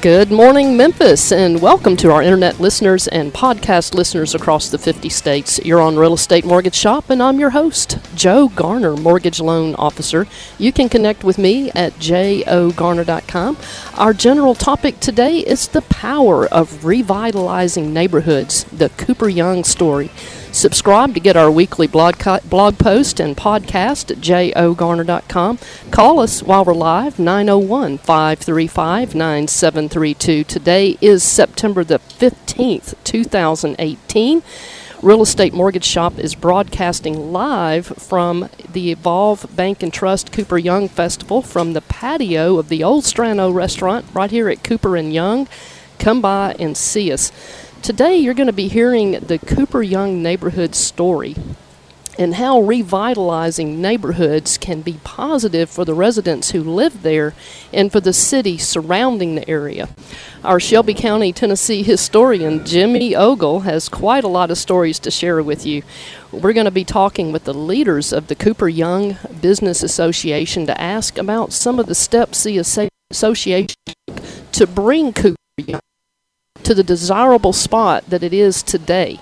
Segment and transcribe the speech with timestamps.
[0.00, 5.08] Good morning, Memphis, and welcome to our internet listeners and podcast listeners across the 50
[5.08, 5.58] states.
[5.64, 10.28] You're on Real Estate Mortgage Shop, and I'm your host, Joe Garner, Mortgage Loan Officer.
[10.56, 13.56] You can connect with me at jogarner.com.
[13.94, 20.12] Our general topic today is the power of revitalizing neighborhoods, the Cooper Young story.
[20.58, 25.60] Subscribe to get our weekly blog, co- blog post and podcast at jogarner.com.
[25.92, 30.42] Call us while we're live, 901 535 9732.
[30.42, 34.42] Today is September the 15th, 2018.
[35.00, 40.88] Real Estate Mortgage Shop is broadcasting live from the Evolve Bank and Trust Cooper Young
[40.88, 45.46] Festival from the patio of the Old Strano restaurant right here at Cooper and Young.
[46.00, 47.30] Come by and see us.
[47.82, 51.36] Today, you're going to be hearing the Cooper Young neighborhood story
[52.18, 57.34] and how revitalizing neighborhoods can be positive for the residents who live there
[57.72, 59.88] and for the city surrounding the area.
[60.42, 65.42] Our Shelby County, Tennessee historian Jimmy Ogle has quite a lot of stories to share
[65.42, 65.82] with you.
[66.32, 70.78] We're going to be talking with the leaders of the Cooper Young Business Association to
[70.78, 72.58] ask about some of the steps the
[73.10, 75.80] association took to bring Cooper Young
[76.68, 79.18] to the desirable spot that it is today.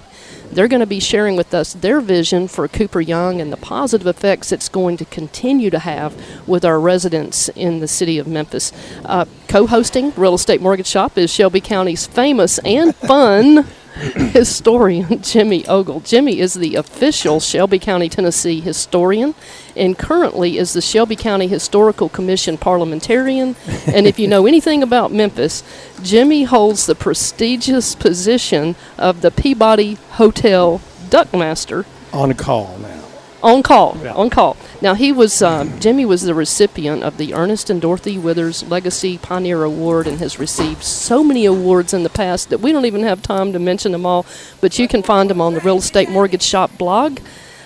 [0.51, 4.09] They're going to be sharing with us their vision for Cooper Young and the positive
[4.09, 6.13] effects it's going to continue to have
[6.49, 8.73] with our residents in the city of Memphis.
[9.05, 13.65] Uh, Co hosting Real Estate Mortgage Shop is Shelby County's famous and fun
[14.33, 16.01] historian Jimmy Ogle.
[16.01, 19.35] Jimmy is the official Shelby County, Tennessee historian
[19.77, 23.57] and currently is the Shelby County Historical Commission parliamentarian.
[23.87, 25.63] and if you know anything about Memphis,
[26.03, 31.85] Jimmy holds the prestigious position of the Peabody Hotel Duckmaster.
[32.13, 33.05] On call now.
[33.43, 34.15] On call, yeah.
[34.15, 34.57] on call.
[34.83, 39.17] Now he was um, Jimmy was the recipient of the Ernest and Dorothy Withers Legacy
[39.17, 43.03] Pioneer Award and has received so many awards in the past that we don't even
[43.03, 44.27] have time to mention them all.
[44.61, 47.21] But you can find them on the Real Estate Mortgage Shop blog.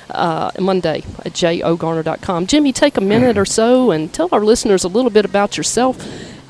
[0.08, 2.48] Uh, Monday at jogarner.com.
[2.48, 5.96] Jimmy, take a minute or so and tell our listeners a little bit about yourself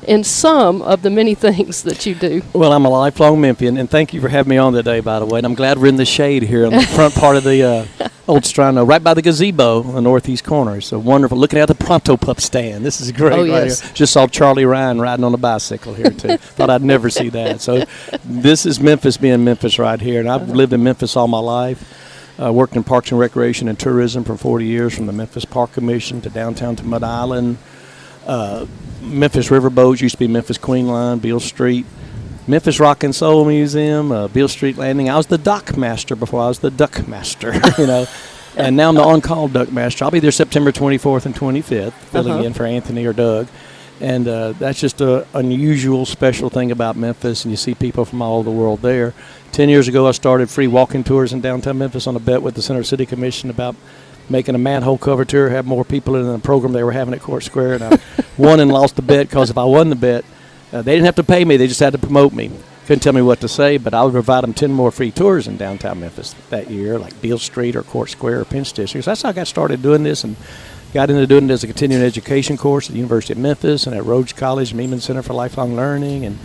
[0.07, 2.41] and some of the many things that you do.
[2.53, 5.25] Well, I'm a lifelong Memphian, and thank you for having me on today, by the
[5.25, 5.39] way.
[5.39, 8.09] And I'm glad we're in the shade here in the front part of the uh,
[8.27, 10.81] Old Strano, right by the gazebo in the northeast corner.
[10.81, 11.37] So wonderful.
[11.37, 12.85] Looking at the Pronto Pup stand.
[12.85, 13.33] This is great.
[13.33, 13.81] Oh, right yes.
[13.81, 13.91] Here.
[13.93, 16.37] Just saw Charlie Ryan riding on a bicycle here, too.
[16.37, 17.61] Thought I'd never see that.
[17.61, 17.83] So
[18.23, 20.19] this is Memphis being Memphis right here.
[20.19, 21.97] And I've lived in Memphis all my life.
[22.41, 25.73] Uh, worked in Parks and Recreation and Tourism for 40 years, from the Memphis Park
[25.73, 27.57] Commission to downtown to Mud Island.
[28.25, 28.65] Uh,
[29.01, 31.85] Memphis Riverboats used to be Memphis Queen Line, Beale Street.
[32.47, 35.09] Memphis Rock and Soul Museum, uh, Beale Street Landing.
[35.09, 38.07] I was the dock master before I was the duck master, you know.
[38.57, 40.03] and now I'm the on-call duck master.
[40.05, 42.43] I'll be there September 24th and 25th, filling Uh-huh.
[42.43, 43.47] in for Anthony or Doug.
[44.01, 48.21] And uh, that's just a unusual, special thing about Memphis, and you see people from
[48.23, 49.13] all over the world there.
[49.51, 52.55] Ten years ago, I started free walking tours in downtown Memphis on a bet with
[52.55, 53.75] the Center City Commission about
[54.31, 57.21] making a manhole cover tour, have more people in the program they were having at
[57.21, 57.73] Court Square.
[57.75, 57.99] And I
[58.37, 60.25] won and lost the bet because if I won the bet,
[60.73, 62.51] uh, they didn't have to pay me; they just had to promote me.
[62.85, 65.47] Couldn't tell me what to say, but I would provide them ten more free tours
[65.47, 69.05] in downtown Memphis that year, like Beale Street or Court Square or Pinch District.
[69.05, 70.35] So that's how I got started doing this and
[70.93, 73.95] got into doing it as a continuing education course at the University of Memphis and
[73.95, 76.37] at Rhodes College, Meeman Center for Lifelong Learning, and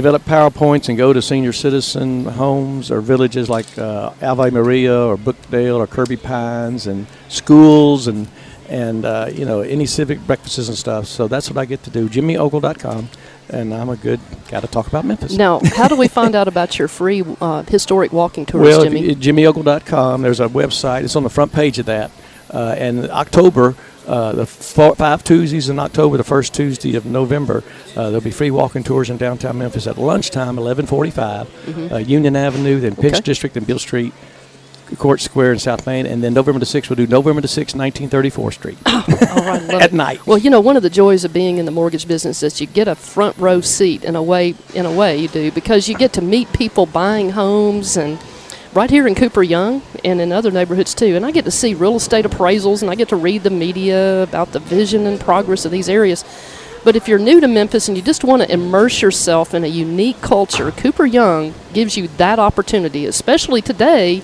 [0.00, 5.18] develop PowerPoints and go to senior citizen homes or villages like uh, Ave Maria or
[5.18, 8.26] Brookdale or Kirby Pines and schools and
[8.70, 11.04] and uh, you know any civic breakfasts and stuff.
[11.04, 12.08] So that's what I get to do.
[12.08, 13.10] JimmyOgle.com,
[13.50, 15.36] and I'm a good guy to talk about Memphis.
[15.36, 19.00] Now, how do we find out about your free uh, historic walking tours, well, Jimmy?
[19.00, 20.22] you- JimmyOgle.com.
[20.22, 21.04] There's a website.
[21.04, 22.10] It's on the front page of that.
[22.50, 23.74] Uh, and October,
[24.06, 27.62] uh, the four, five Tuesdays in October, the first Tuesday of November,
[27.96, 32.80] uh, there'll be free walking tours in downtown Memphis at lunchtime, 11:45, uh, Union Avenue,
[32.80, 33.14] then Pinch Mm-hmm.
[33.16, 33.20] Okay.
[33.22, 34.12] District, and Beale Street,
[34.98, 37.76] Court Square in South Main, and then November the 6th, we'll do November the 6th,
[37.76, 40.26] 1934 Street right, love at night.
[40.26, 42.66] Well, you know, one of the joys of being in the mortgage business is you
[42.66, 44.54] get a front row seat in a way.
[44.74, 48.18] In a way, you do because you get to meet people buying homes and
[48.72, 51.16] right here in Cooper Young and in other neighborhoods too.
[51.16, 54.22] And I get to see real estate appraisals and I get to read the media
[54.22, 56.24] about the vision and progress of these areas.
[56.84, 59.68] But if you're new to Memphis and you just want to immerse yourself in a
[59.68, 64.22] unique culture, Cooper Young gives you that opportunity, especially today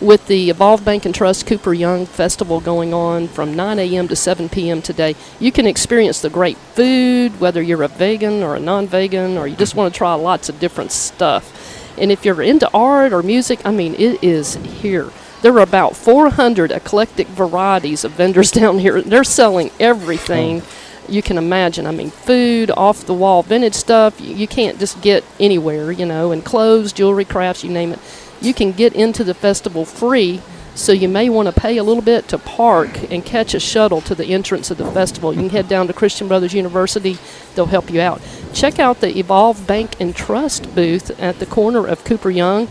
[0.00, 4.08] with the Evolve Bank and Trust Cooper Young Festival going on from 9 a.m.
[4.08, 4.82] to 7 p.m.
[4.82, 9.38] today, you can experience the great food, whether you're a vegan or a non vegan,
[9.38, 11.75] or you just want to try lots of different stuff.
[11.98, 15.10] And if you're into art or music, I mean, it is here.
[15.42, 19.00] There are about 400 eclectic varieties of vendors down here.
[19.02, 21.10] They're selling everything oh.
[21.10, 21.86] you can imagine.
[21.86, 26.06] I mean, food, off the wall vintage stuff, you, you can't just get anywhere, you
[26.06, 28.00] know, and clothes, jewelry, crafts, you name it
[28.40, 30.40] you can get into the festival free.
[30.76, 34.02] So you may want to pay a little bit to park and catch a shuttle
[34.02, 35.32] to the entrance of the festival.
[35.32, 37.16] You can head down to Christian Brothers University;
[37.54, 38.20] they'll help you out.
[38.52, 42.68] Check out the Evolve Bank and Trust booth at the corner of Cooper Young,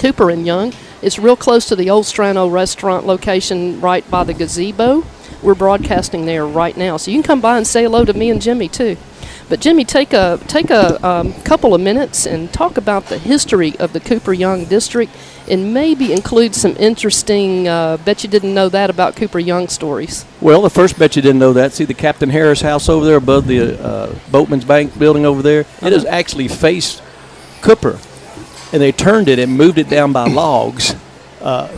[0.00, 0.72] Cooper and Young.
[1.00, 5.04] It's real close to the old Strano restaurant location, right by the gazebo.
[5.40, 8.30] We're broadcasting there right now, so you can come by and say hello to me
[8.30, 8.96] and Jimmy too.
[9.48, 13.74] But Jimmy, take a take a um, couple of minutes and talk about the history
[13.78, 15.16] of the Cooper Young district,
[15.48, 17.66] and maybe include some interesting.
[17.66, 20.26] Uh, bet you didn't know that about Cooper Young stories.
[20.42, 21.72] Well, the first bet you didn't know that.
[21.72, 25.60] See the Captain Harris house over there above the uh, Boatman's Bank building over there.
[25.60, 25.86] Uh-huh.
[25.86, 27.02] It is actually faced
[27.62, 27.98] Cooper,
[28.72, 30.94] and they turned it and moved it down by logs.
[31.40, 31.68] Uh,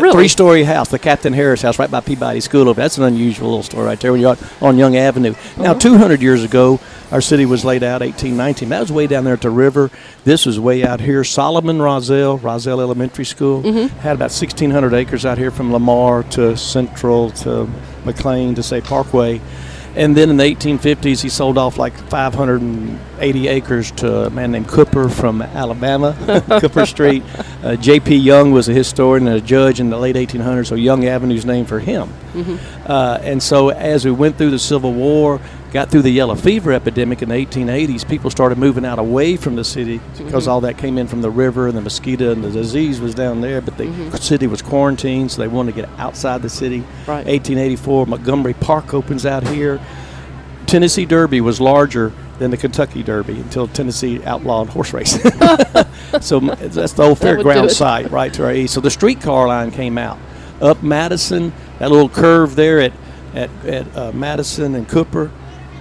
[0.00, 0.12] really?
[0.12, 2.68] three-story house, the Captain Harris house, right by Peabody School.
[2.68, 5.32] Over that's an unusual little story right there when you're on Young Avenue.
[5.32, 5.62] Uh-huh.
[5.62, 6.80] Now, 200 years ago,
[7.10, 8.68] our city was laid out 1819.
[8.68, 9.90] That was way down there at the river.
[10.24, 11.24] This was way out here.
[11.24, 13.98] Solomon Rozelle, Rozelle Elementary School, mm-hmm.
[13.98, 17.68] had about 1,600 acres out here from Lamar to Central to
[18.04, 19.40] McLean to say Parkway.
[19.94, 24.68] And then in the 1850s, he sold off like 580 acres to a man named
[24.68, 26.16] Cooper from Alabama,
[26.60, 27.22] Cooper Street.
[27.62, 28.16] Uh, J.P.
[28.16, 31.68] Young was a historian and a judge in the late 1800s, so Young Avenue's named
[31.68, 32.08] for him.
[32.32, 32.90] Mm-hmm.
[32.90, 35.40] Uh, and so as we went through the Civil War,
[35.72, 39.56] got through the yellow fever epidemic in the 1880s, people started moving out away from
[39.56, 40.50] the city because mm-hmm.
[40.50, 43.40] all that came in from the river and the mosquito and the disease was down
[43.40, 43.60] there.
[43.60, 44.16] But the mm-hmm.
[44.16, 46.80] city was quarantined, so they wanted to get outside the city.
[47.06, 47.26] Right.
[47.26, 49.80] 1884, Montgomery Park opens out here.
[50.66, 55.30] Tennessee Derby was larger than the Kentucky Derby until Tennessee outlawed horse racing.
[56.20, 58.74] so that's the old fairground site right to our east.
[58.74, 60.18] So the streetcar line came out
[60.60, 62.92] up Madison, that little curve there at
[63.34, 65.30] at, at uh, Madison and Cooper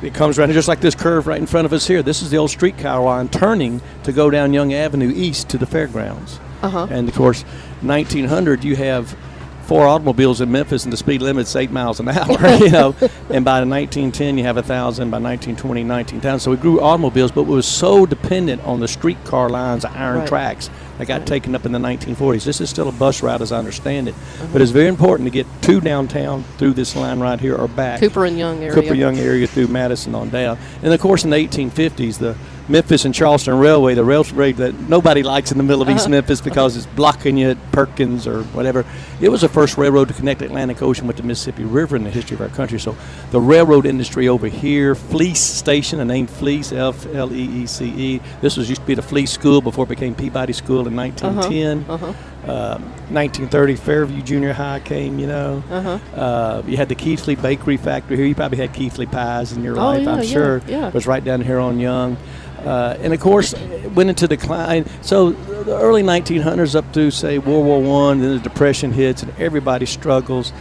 [0.01, 2.01] it comes around just like this curve right in front of us here.
[2.01, 5.65] This is the old streetcar line turning to go down Young Avenue east to the
[5.65, 6.39] fairgrounds.
[6.61, 6.87] Uh-huh.
[6.89, 7.43] And of course,
[7.81, 9.15] 1900, you have
[9.63, 12.55] four automobiles in Memphis, and the speed limit's eight miles an hour.
[12.57, 12.95] you know,
[13.29, 15.09] and by 1910, you have a thousand.
[15.09, 16.39] By 1920, 19,000.
[16.39, 20.27] So we grew automobiles, but we were so dependent on the streetcar lines, iron right.
[20.27, 20.69] tracks
[21.01, 22.45] that got taken up in the 1940s.
[22.45, 24.49] This is still a bus route, as I understand it, uh-huh.
[24.53, 27.99] but it's very important to get to downtown through this line right here or back.
[27.99, 28.71] Cooper and Young area.
[28.71, 32.37] Cooper Young area through Madison on down, and of course in the 1850s the
[32.71, 36.09] Memphis and Charleston Railway, the railway that nobody likes in the middle of East.
[36.11, 38.85] Memphis because it's blocking you at Perkins or whatever.
[39.19, 42.03] It was the first railroad to connect the Atlantic Ocean with the Mississippi River in
[42.03, 42.79] the history of our country.
[42.79, 42.95] So
[43.31, 47.85] the railroad industry over here, Fleece Station, the name Fleece, F L E E C
[47.85, 48.21] E.
[48.41, 51.85] This was used to be the Fleece School before it became Peabody School in 1910.
[51.89, 52.05] Uh-huh.
[52.07, 52.13] Uh-huh.
[52.41, 52.79] Uh,
[53.11, 55.63] 1930 Fairview Junior High came, you know.
[55.69, 56.19] Uh-huh.
[56.19, 58.25] Uh, you had the Keithley Bakery Factory here.
[58.25, 60.61] You probably had Keithley pies in your oh, life, yeah, I'm yeah, sure.
[60.67, 60.87] Yeah.
[60.87, 62.17] It was right down here on Young.
[62.65, 64.85] Uh, and of course, it went into decline.
[65.01, 69.33] So the early 1900s up to say World War One, then the Depression hits, and
[69.39, 70.53] everybody struggles.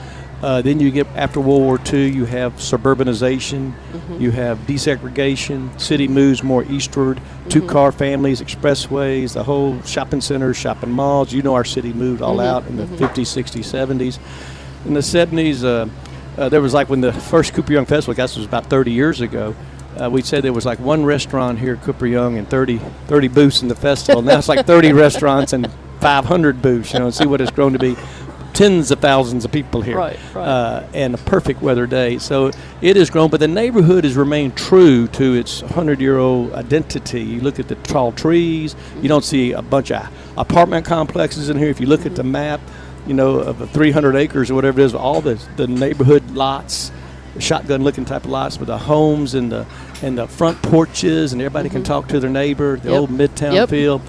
[0.42, 4.20] Uh, then you get after World War II, you have suburbanization, mm-hmm.
[4.20, 5.78] you have desegregation.
[5.78, 7.18] City moves more eastward.
[7.18, 7.48] Mm-hmm.
[7.50, 11.32] Two-car families, expressways, the whole shopping centers, shopping malls.
[11.34, 12.40] You know, our city moved all mm-hmm.
[12.40, 14.18] out in the 50s, 60s, 70s.
[14.86, 15.90] In the 70s, uh,
[16.40, 18.66] uh, there was like when the first Cooper Young Festival, I guess it was about
[18.66, 19.54] 30 years ago
[19.98, 23.28] uh, we said there was like one restaurant here at Cooper Young and 30, 30
[23.28, 24.22] booths in the festival.
[24.22, 25.70] now it's like 30 restaurants and
[26.00, 27.96] 500 booths, you know, and see what it's grown to be.
[28.52, 29.96] Tens of thousands of people here.
[29.96, 30.44] Right, right.
[30.44, 32.18] Uh, and a perfect weather day.
[32.18, 36.52] So it has grown, but the neighborhood has remained true to its 100 year old
[36.52, 37.22] identity.
[37.22, 41.58] You look at the tall trees, you don't see a bunch of apartment complexes in
[41.58, 41.68] here.
[41.68, 42.08] If you look mm-hmm.
[42.10, 42.60] at the map,
[43.06, 46.90] you know, of the 300 acres or whatever it is, all the, the neighborhood lots
[47.38, 49.66] shotgun looking type of lots with the homes and the
[50.02, 51.78] and the front porches and everybody mm-hmm.
[51.78, 53.00] can talk to their neighbor the yep.
[53.00, 53.68] old midtown yep.
[53.68, 54.02] feel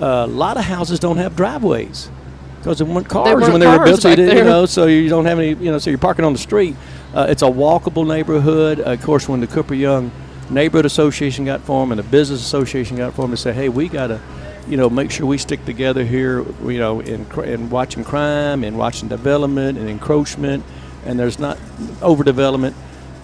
[0.00, 2.10] uh, a lot of houses don't have driveways
[2.58, 4.86] because they weren't cars they weren't when they were built so you, you, know so
[4.86, 6.76] you don't have any you know so you're parking on the street
[7.14, 10.10] uh, it's a walkable neighborhood uh, of course when the cooper young
[10.50, 14.06] neighborhood association got formed and the business association got formed and said hey we got
[14.06, 14.20] to
[14.68, 18.76] you know, make sure we stick together here, you know, in, in watching crime and
[18.76, 20.62] watching development and encroachment
[21.06, 21.56] and there's not
[22.00, 22.74] overdevelopment.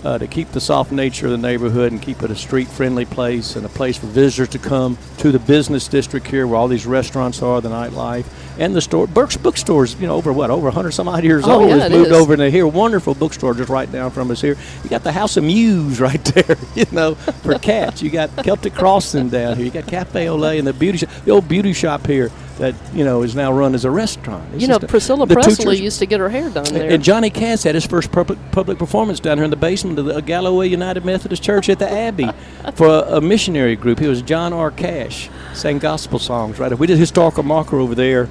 [0.04, 3.07] uh, to keep the soft nature of the neighborhood and keep it a street friendly
[3.07, 6.69] place and a place for visitors to come to the business district here where all
[6.69, 8.26] these restaurants are, the nightlife,
[8.59, 9.07] and the store.
[9.07, 11.90] Burke's Bookstores, you know, over what, over 100 some odd years Oh, old, yeah, has
[11.90, 12.12] moved is.
[12.12, 12.66] over into here.
[12.66, 14.59] Wonderful bookstore just right down from us here.
[14.83, 18.02] You got the House of Mews right there, you know, for cats.
[18.02, 19.64] You got Celtic Crossing down here.
[19.64, 23.04] You got Cafe Ole and the beauty shop, the old beauty shop here that, you
[23.04, 24.44] know, is now run as a restaurant.
[24.52, 26.90] It's You know, a- Priscilla Presley used to get her hair done there.
[26.90, 30.04] and Johnny Cash had his first public, public performance down here in the basement of
[30.04, 32.28] the Galloway United Methodist Church at the Abbey
[32.75, 33.99] for a, a missionary group.
[33.99, 34.70] He was John R.
[34.70, 36.58] Cash, sang gospel songs.
[36.58, 38.28] Right, we did historical marker over there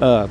[0.00, 0.28] uh,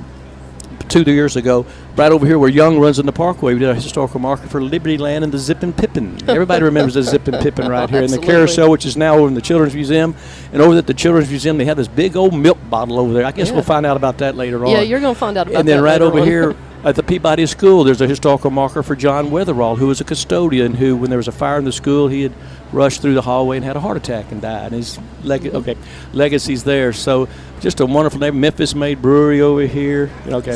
[0.90, 1.66] two years ago.
[1.98, 4.62] Right over here where Young runs in the Parkway, we did a historical marker for
[4.62, 6.18] Libertyland and the Zippin Pippin.
[6.30, 9.34] Everybody remembers the Zippin Pippin right here, in the carousel, which is now over in
[9.34, 10.16] the Children's Museum.
[10.54, 13.26] And over at the Children's Museum, they have this big old milk bottle over there.
[13.26, 13.56] I guess Yeah.
[13.56, 15.68] we'll find out about that later on yeah, you're going to find out about and
[15.68, 16.26] then right over on.
[16.26, 16.56] here
[16.86, 20.74] at the Peabody School, there's a historical marker for John Weatherall, who was a custodian
[20.76, 22.32] who, when there was a fire in the school, he had
[22.72, 24.68] rushed through the hallway and had a heart attack and died.
[24.68, 25.58] And his leg- mm-hmm.
[25.58, 25.76] okay,
[26.14, 26.94] legacy's there.
[26.94, 27.28] So
[27.60, 28.40] just a wonderful name.
[28.40, 30.10] Memphis Made Brewery over here.
[30.26, 30.56] Okay,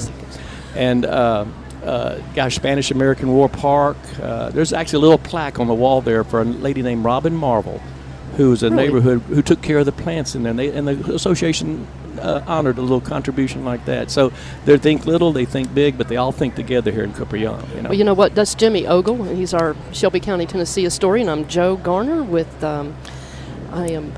[0.76, 1.06] and.
[1.06, 1.46] Uh,
[1.84, 3.98] uh, gosh, Spanish American War Park.
[4.20, 7.36] Uh, there's actually a little plaque on the wall there for a lady named Robin
[7.36, 7.80] Marvel,
[8.38, 8.84] who's a Really?
[8.88, 10.50] neighborhood who took care of the plants in there.
[10.50, 11.86] And, they, and the association
[12.20, 14.10] uh, honored a little contribution like that.
[14.10, 14.32] So
[14.66, 17.64] they think little, they think big, but they all think together here in Cooper Young.
[17.76, 17.90] You know?
[17.90, 18.34] Well, you know what?
[18.34, 19.22] That's Jimmy Ogle.
[19.22, 21.30] and He's our Shelby County, Tennessee historian.
[21.30, 22.64] I'm Joe Garner with.
[22.64, 22.96] Um,
[23.72, 24.12] I am.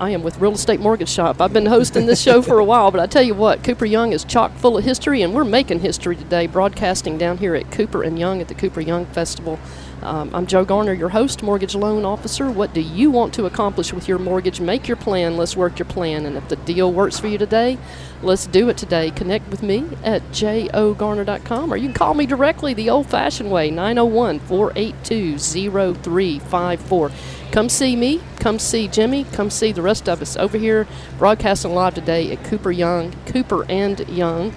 [0.00, 1.40] I am with Real Estate Mortgage Shop.
[1.40, 4.12] I've been hosting this show for a while, but I tell you what, Cooper Young
[4.12, 8.02] is chock full of history, and we're making history today, broadcasting down here at Cooper
[8.02, 9.60] and Young at the Cooper Young Festival.
[10.04, 12.50] Um, I'm Joe Garner, your host, mortgage loan officer.
[12.50, 14.60] What do you want to accomplish with your mortgage?
[14.60, 15.38] Make your plan.
[15.38, 16.26] Let's work your plan.
[16.26, 17.78] And if the deal works for you today,
[18.22, 19.10] let's do it today.
[19.10, 23.70] Connect with me at jogarner.com or you can call me directly the old fashioned way
[23.70, 27.10] 901 482 0354.
[27.50, 31.72] Come see me, come see Jimmy, come see the rest of us over here broadcasting
[31.72, 34.52] live today at Cooper Young, Cooper and Young.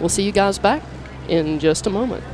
[0.00, 0.82] We'll see you guys back
[1.28, 2.24] in just a moment.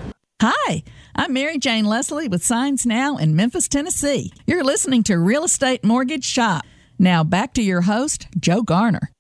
[0.41, 0.83] Hi,
[1.15, 4.33] I'm Mary Jane Leslie with Signs Now in Memphis, Tennessee.
[4.47, 6.65] You're listening to Real Estate Mortgage Shop.
[6.99, 9.11] Now back to your host, Joe Garner.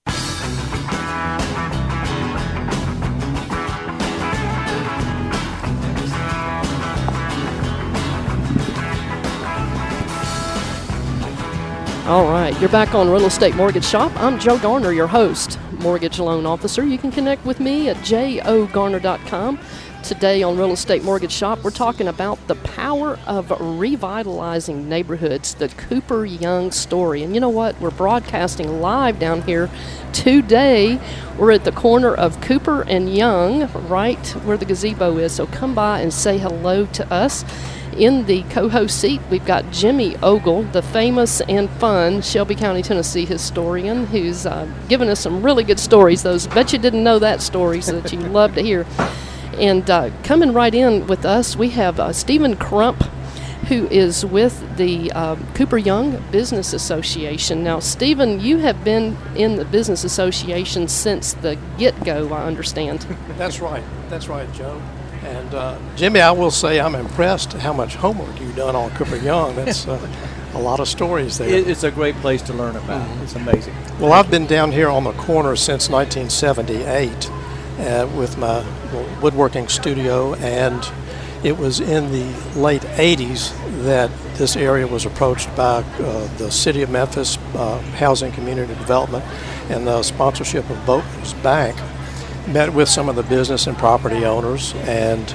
[12.06, 14.10] All right, you're back on Real Estate Mortgage Shop.
[14.16, 16.84] I'm Joe Garner, your host, mortgage loan officer.
[16.84, 19.58] You can connect with me at jogarner.com.
[20.02, 25.68] Today on Real Estate Mortgage Shop, we're talking about the power of revitalizing neighborhoods, the
[25.68, 27.22] Cooper Young story.
[27.22, 27.80] And you know what?
[27.80, 29.70] We're broadcasting live down here
[30.12, 31.00] today.
[31.38, 35.34] We're at the corner of Cooper and Young, right where the gazebo is.
[35.34, 37.44] So come by and say hello to us.
[37.96, 42.82] In the co host seat, we've got Jimmy Ogle, the famous and fun Shelby County,
[42.82, 46.24] Tennessee historian, who's uh, given us some really good stories.
[46.24, 48.84] Those bet you didn't know that stories that you love to hear.
[49.58, 53.02] And uh, coming right in with us, we have uh, Stephen Crump,
[53.68, 57.62] who is with the um, Cooper Young Business Association.
[57.62, 63.00] Now, Stephen, you have been in the Business Association since the get go, I understand.
[63.38, 63.84] That's right.
[64.08, 64.80] That's right, Joe.
[65.22, 69.16] And uh, Jimmy, I will say I'm impressed how much homework you've done on Cooper
[69.16, 69.54] Young.
[69.54, 70.08] That's uh,
[70.54, 71.48] a lot of stories there.
[71.48, 73.08] It's a great place to learn about.
[73.22, 73.74] It's amazing.
[74.00, 77.30] well, I've been down here on the corner since 1978
[78.16, 78.64] with my
[79.20, 80.84] woodworking studio, and
[81.44, 83.52] it was in the late 80s
[83.84, 89.24] that this area was approached by uh, the City of Memphis uh, Housing Community Development
[89.68, 91.76] and the sponsorship of Boatman's Bank.
[92.48, 95.34] Met with some of the business and property owners, and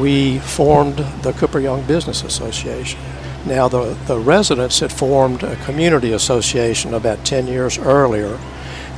[0.00, 3.00] we formed the Cooper Young Business Association.
[3.44, 8.38] Now, the, the residents had formed a community association about 10 years earlier,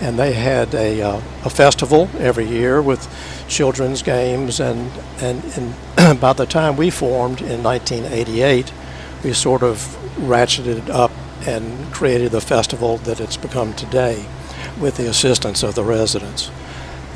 [0.04, 3.08] and they had a, uh, a festival every year with
[3.49, 4.61] children's games.
[4.61, 5.42] And, and,
[5.96, 8.70] and by the time we formed in 1988,
[9.25, 9.78] we sort of
[10.18, 11.11] ratcheted up
[11.46, 14.26] and created the festival that it's become today
[14.78, 16.50] with the assistance of the residents.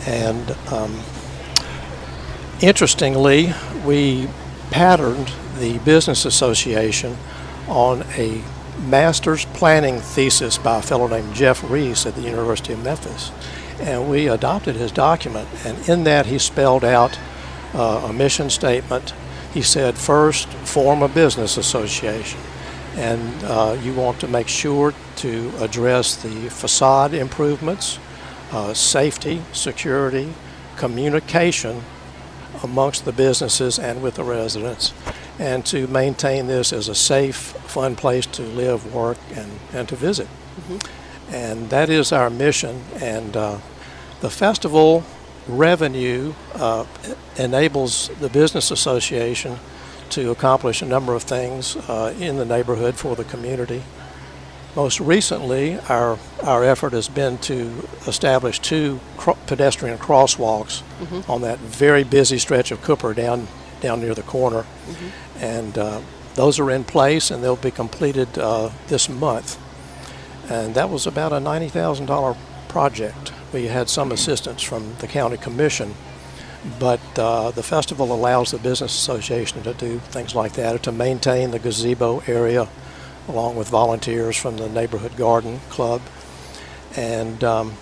[0.06, 0.98] And um,
[2.62, 3.52] interestingly,
[3.84, 4.28] we
[4.70, 7.18] patterned the Business Association
[7.68, 8.42] on a
[8.78, 13.32] master's planning thesis by a fellow named Jeff Reese at the University of Memphis.
[13.80, 17.18] And we adopted his document, and in that he spelled out
[17.74, 19.14] uh, a mission statement.
[19.52, 22.40] He said, first, form a business association.
[22.96, 27.98] And uh, you want to make sure to address the facade improvements,
[28.50, 30.32] uh, safety, security,
[30.76, 31.82] communication
[32.62, 34.92] amongst the businesses and with the residents,
[35.38, 39.96] and to maintain this as a safe, fun place to live, work, and, and to
[39.96, 40.26] visit.
[40.26, 41.34] Mm-hmm.
[41.34, 42.82] And that is our mission.
[43.00, 43.58] And uh,
[44.20, 45.04] the festival
[45.46, 46.84] revenue uh,
[47.36, 49.58] enables the business association
[50.10, 53.82] to accomplish a number of things uh, in the neighborhood for the community.
[54.74, 61.30] Most recently, our, our effort has been to establish two cro- pedestrian crosswalks mm-hmm.
[61.30, 63.48] on that very busy stretch of Cooper down,
[63.80, 64.62] down near the corner.
[64.62, 65.44] Mm-hmm.
[65.44, 66.00] And uh,
[66.34, 69.58] those are in place and they'll be completed uh, this month.
[70.50, 72.36] And that was about a $90,000
[72.68, 73.32] project.
[73.52, 75.94] We had some assistance from the county commission
[76.78, 81.50] but uh, the festival allows the business association to do things like that, to maintain
[81.50, 82.68] the gazebo area
[83.28, 86.00] along with volunteers from the neighborhood garden club.
[86.96, 87.74] And um,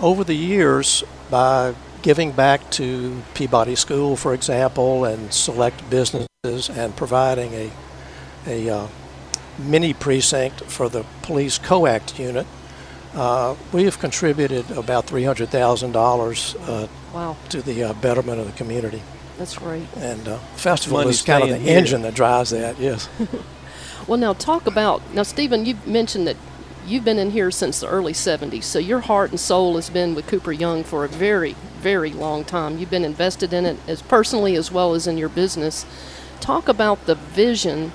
[0.00, 1.74] over the years, by
[2.04, 7.70] giving back to Peabody School, for example, and select businesses and providing a,
[8.46, 8.88] a uh,
[9.58, 12.46] mini precinct for the police COACT unit,
[13.14, 17.36] uh, we have contributed about $300,000 uh, wow.
[17.48, 19.02] to the uh, betterment of the community.
[19.38, 19.86] That's great.
[19.96, 21.78] And uh, festival Money is kind of the here.
[21.78, 23.08] engine that drives that, yes.
[24.06, 26.36] well, now talk about, now, Stephen, you mentioned that
[26.86, 30.14] you've been in here since the early 70s, so your heart and soul has been
[30.14, 32.78] with Cooper Young for a very, very long time.
[32.78, 35.86] You've been invested in it as personally as well as in your business.
[36.40, 37.92] Talk about the vision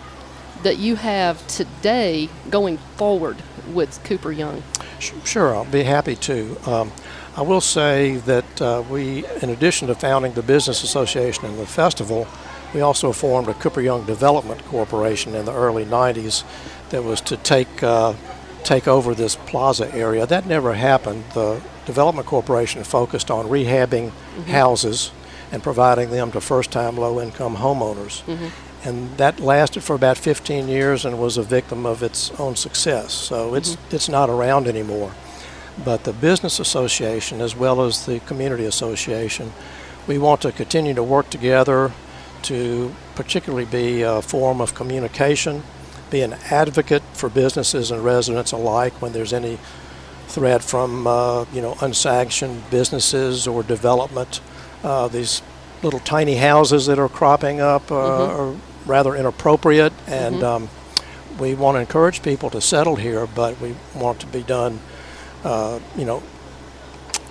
[0.64, 3.38] that you have today going forward
[3.72, 4.64] with Cooper Young.
[5.00, 6.58] Sure, I'll be happy to.
[6.70, 6.92] Um,
[7.38, 11.66] I will say that uh, we, in addition to founding the Business Association and the
[11.66, 12.28] festival,
[12.74, 16.44] we also formed a Cooper Young Development Corporation in the early 90s
[16.90, 18.14] that was to take uh,
[18.64, 20.26] take over this plaza area.
[20.26, 21.24] That never happened.
[21.34, 24.42] The Development Corporation focused on rehabbing mm-hmm.
[24.44, 25.12] houses
[25.52, 28.24] and providing them to first-time low-income homeowners.
[28.26, 28.88] Mm-hmm.
[28.88, 33.14] And that lasted for about 15 years and was a victim of its own success.
[33.14, 33.96] So it's mm-hmm.
[33.96, 35.12] it's not around anymore.
[35.84, 39.52] But the business association, as well as the community association,
[40.08, 41.92] we want to continue to work together
[42.44, 45.64] to particularly be a form of communication,
[46.10, 49.60] be an advocate for businesses and residents alike when there's any
[50.28, 54.42] threat from uh, you know unsanctioned businesses or development.
[54.84, 55.42] Uh, these
[55.84, 58.42] little tiny houses that are cropping up uh, mm-hmm.
[58.42, 60.46] are rather inappropriate, and mm-hmm.
[60.46, 60.70] um,
[61.40, 64.80] we want to encourage people to settle here, but we want to be done
[65.44, 66.22] uh, you know,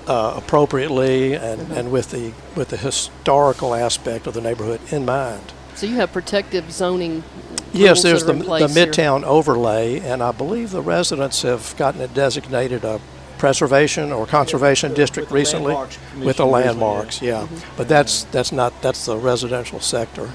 [0.07, 1.73] uh, appropriately and, mm-hmm.
[1.75, 5.53] and with the with the historical aspect of the neighborhood in mind.
[5.75, 7.23] So you have protective zoning.
[7.73, 9.29] Yes, there's the, the Midtown here.
[9.29, 13.01] overlay, and I believe the residents have gotten it designated a
[13.39, 15.77] preservation or conservation district with recently
[16.25, 17.23] with the landmarks.
[17.23, 17.77] Yeah, mm-hmm.
[17.77, 20.31] but that's that's not that's the residential sector.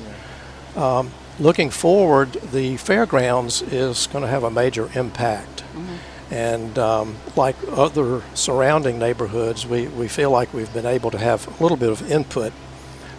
[0.75, 0.97] Yeah.
[0.99, 5.63] Um, looking forward, the fairgrounds is going to have a major impact.
[5.73, 5.95] Mm-hmm.
[6.33, 11.47] And um, like other surrounding neighborhoods, we, we feel like we've been able to have
[11.47, 12.53] a little bit of input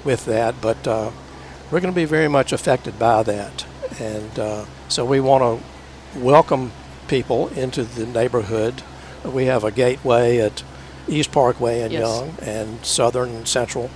[0.02, 1.12] with that, but uh,
[1.70, 3.66] we're going to be very much affected by that.
[4.00, 6.72] And uh, so we want to welcome
[7.08, 8.82] people into the neighborhood.
[9.24, 10.62] We have a gateway at
[11.08, 12.00] East Parkway and yes.
[12.02, 13.90] Young and Southern and Central.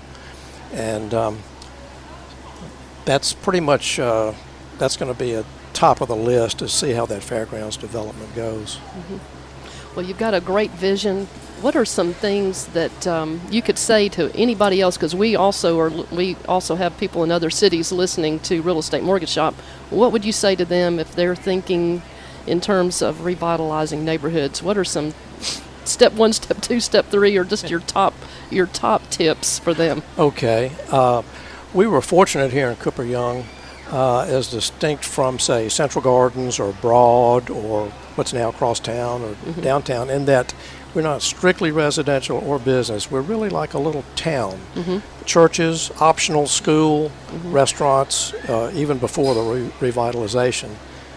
[0.73, 1.39] And um,
[3.05, 4.35] that's pretty much, uh,
[4.79, 8.35] that's going to be a top of the list to see how that fairgrounds development
[8.35, 8.77] goes.
[8.77, 9.97] Mm-hmm.
[9.97, 11.29] Well, you've got a great vision.
[11.61, 14.97] What are some things that um, you could say to anybody else?
[14.97, 19.03] Because we also are we also have people in other cities listening to Real Estate
[19.03, 19.55] Mortgage Shop.
[19.91, 22.03] What would you say to them if they're thinking
[22.47, 24.63] in terms of revitalizing neighborhoods?
[24.63, 25.15] What are some
[25.85, 28.15] step one, step two, step three, or just your top
[28.51, 30.03] your top tips for them?
[30.17, 31.23] Okay, uh,
[31.75, 33.45] we were fortunate here in Cooper Young
[33.91, 39.61] uh, as distinct from, say, Central Gardens or Broad or what's now Crosstown or mm-hmm.
[39.61, 40.55] downtown, in that
[40.99, 43.09] we're not strictly residential or business.
[43.09, 44.59] We're really like a little town.
[44.75, 45.25] Mm-hmm.
[45.27, 47.53] Churches, optional school, mm-hmm.
[47.53, 50.71] restaurants, uh, even before the re- revitalization.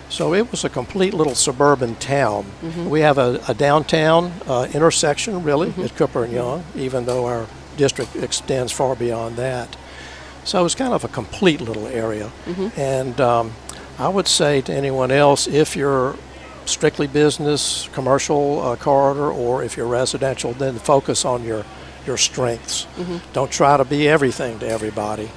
[0.07, 2.45] So it was a complete little suburban town.
[2.61, 2.89] Mm-hmm.
[2.91, 5.81] We have a, a downtown uh, intersection, really, mm-hmm.
[5.81, 9.75] at Cooper and Young, even though our district extends far beyond that.
[10.43, 12.31] So it was kind of a complete little area.
[12.45, 12.79] Mm-hmm.
[12.79, 13.53] And um,
[13.97, 16.17] I would say to anyone else, if you're
[16.65, 21.65] strictly business, commercial uh, corridor, or if you're residential, then focus on your
[22.05, 22.85] your strengths.
[22.95, 23.17] Mm-hmm.
[23.33, 25.29] Don't try to be everything to everybody,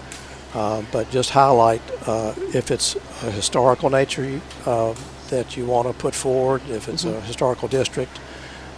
[0.54, 4.94] uh, but just highlight uh, if it's a historical nature uh,
[5.28, 6.62] that you want to put forward.
[6.70, 7.18] If it's mm-hmm.
[7.18, 8.18] a historical district,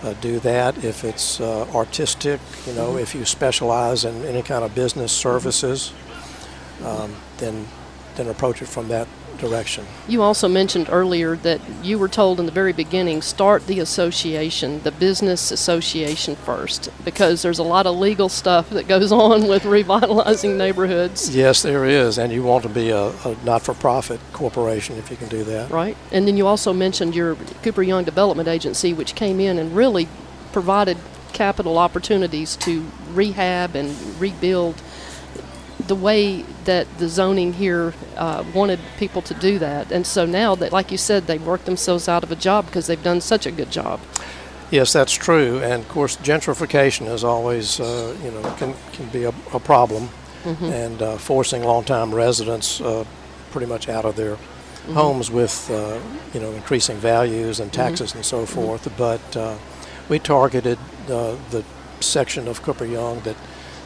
[0.02, 0.84] uh, do that.
[0.84, 2.98] If it's uh, artistic, you know, mm-hmm.
[2.98, 5.92] if you specialize in any kind of business services
[6.84, 7.66] um, then
[8.16, 9.06] then approach it from that
[9.38, 9.86] direction.
[10.08, 14.82] You also mentioned earlier that you were told in the very beginning start the association,
[14.82, 19.64] the business association first, because there's a lot of legal stuff that goes on with
[19.64, 21.34] revitalizing neighborhoods.
[21.34, 25.10] Yes, there is, and you want to be a, a not for profit corporation if
[25.10, 25.70] you can do that.
[25.70, 25.96] Right.
[26.12, 30.08] And then you also mentioned your Cooper Young Development Agency, which came in and really
[30.52, 30.96] provided
[31.32, 34.80] capital opportunities to rehab and rebuild
[35.88, 39.92] the way that the zoning here uh, wanted people to do that.
[39.92, 42.86] And so now that, like you said, they've worked themselves out of a job because
[42.86, 44.00] they've done such a good job.
[44.70, 45.60] Yes, that's true.
[45.62, 50.08] And of course, gentrification is always, uh, you know, can, can be a, a problem
[50.44, 50.64] Mm-hmm.
[50.66, 53.04] and uh, forcing longtime residents uh,
[53.50, 54.94] pretty much out of their Mm-hmm.
[54.94, 55.98] homes with, uh,
[56.32, 57.82] you know, increasing values and Mm-hmm.
[57.88, 58.88] taxes and so forth.
[58.96, 59.56] But uh,
[60.08, 60.78] we targeted
[61.10, 61.64] uh, the
[61.98, 63.36] section of Cooper Young that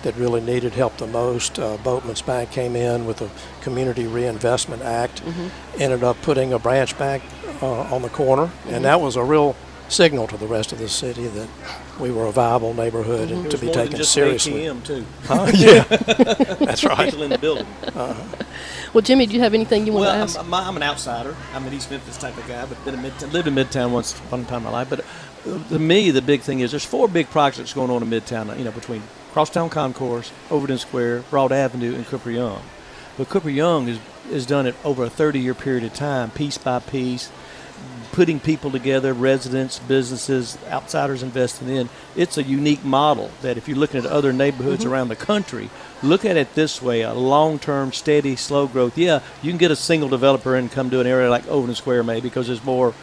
[0.02, 1.58] that really needed help the most.
[1.58, 3.30] Uh, Boatman's Bank came in with a
[3.62, 5.82] Community Reinvestment Act, Mm-hmm.
[5.82, 7.22] ended up putting a branch bank
[7.62, 8.74] uh, on the corner, Mm-hmm.
[8.74, 9.54] and that was a real
[9.88, 11.48] signal to the rest of the city that
[11.98, 13.40] we were a viable neighborhood Mm-hmm.
[13.42, 14.70] and to be taken seriously.
[14.84, 15.04] too.
[15.24, 15.50] Huh?
[15.54, 17.10] yeah, that's right.
[17.10, 17.66] People in the building.
[18.92, 20.38] Well, Jimmy, do you have anything you want Well, to I'm, ask?
[20.38, 21.36] I'm, I'm an outsider.
[21.54, 24.18] I'm an East Memphis type of guy, but been in Midtown, lived in Midtown once
[24.18, 24.90] upon a time in my life.
[24.90, 25.00] But
[25.46, 28.56] uh, to me, the big thing is there's four big projects going on in Midtown.
[28.58, 32.62] You know, between Crosstown Concourse, Overton Square, Broad Avenue, and Cooper Young.
[33.16, 33.98] But Cooper Young has
[34.30, 37.30] has done it over a 30 year period of time, piece by piece,
[38.12, 41.88] putting people together, residents, businesses, outsiders investing in.
[42.14, 45.68] It's a unique model that if you're looking at other neighborhoods around the country,
[46.02, 48.96] look at it this way a long term, steady, slow growth.
[48.96, 52.04] Yeah, you can get a single developer and come to an area like Overton Square,
[52.04, 52.94] maybe, because there's more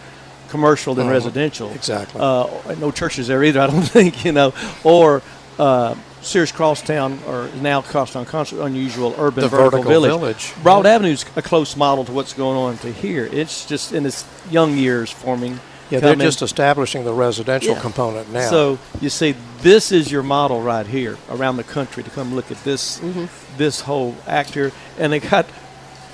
[0.49, 1.11] commercial than Mhm.
[1.11, 1.71] residential.
[1.71, 2.21] Exactly.
[2.23, 2.47] Uh,
[2.79, 4.53] no churches there either, I don't think, you know.
[4.85, 5.21] Or
[5.59, 10.11] uh, Sears Crosstown, or now Crosstown Concourse, unusual urban The vertical, vertical village.
[10.51, 10.53] village.
[10.63, 13.29] Broad Avenue's a close model to what's going on to here.
[13.31, 15.59] It's just in its young years forming.
[15.89, 16.25] Yeah, they're coming.
[16.27, 17.79] just establishing the residential Yeah.
[17.81, 18.49] component now.
[18.49, 22.51] So you see, this is your model right here around the country to come look
[22.51, 23.25] at this Mm-hmm.
[23.57, 25.45] this whole act here, and they got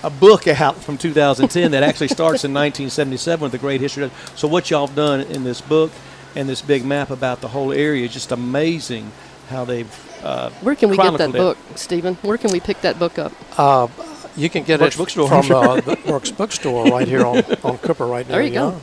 [0.03, 4.11] a book out from 2010 that actually starts in 1977 with the great history.
[4.35, 5.91] So what y'all have done in this book
[6.35, 9.11] and this big map about the whole area is just amazing
[9.53, 9.89] how they've.
[10.23, 11.33] Uh, Where can we get that it.
[11.33, 12.15] book, Stephen?
[12.15, 13.31] Where can we pick that book up?
[13.57, 13.87] uh,
[14.35, 15.27] you can get Burke's it Bookstore.
[15.27, 18.33] from uh, the Burke's Bookstore right here on, on Cooper right now.
[18.35, 18.81] There you go.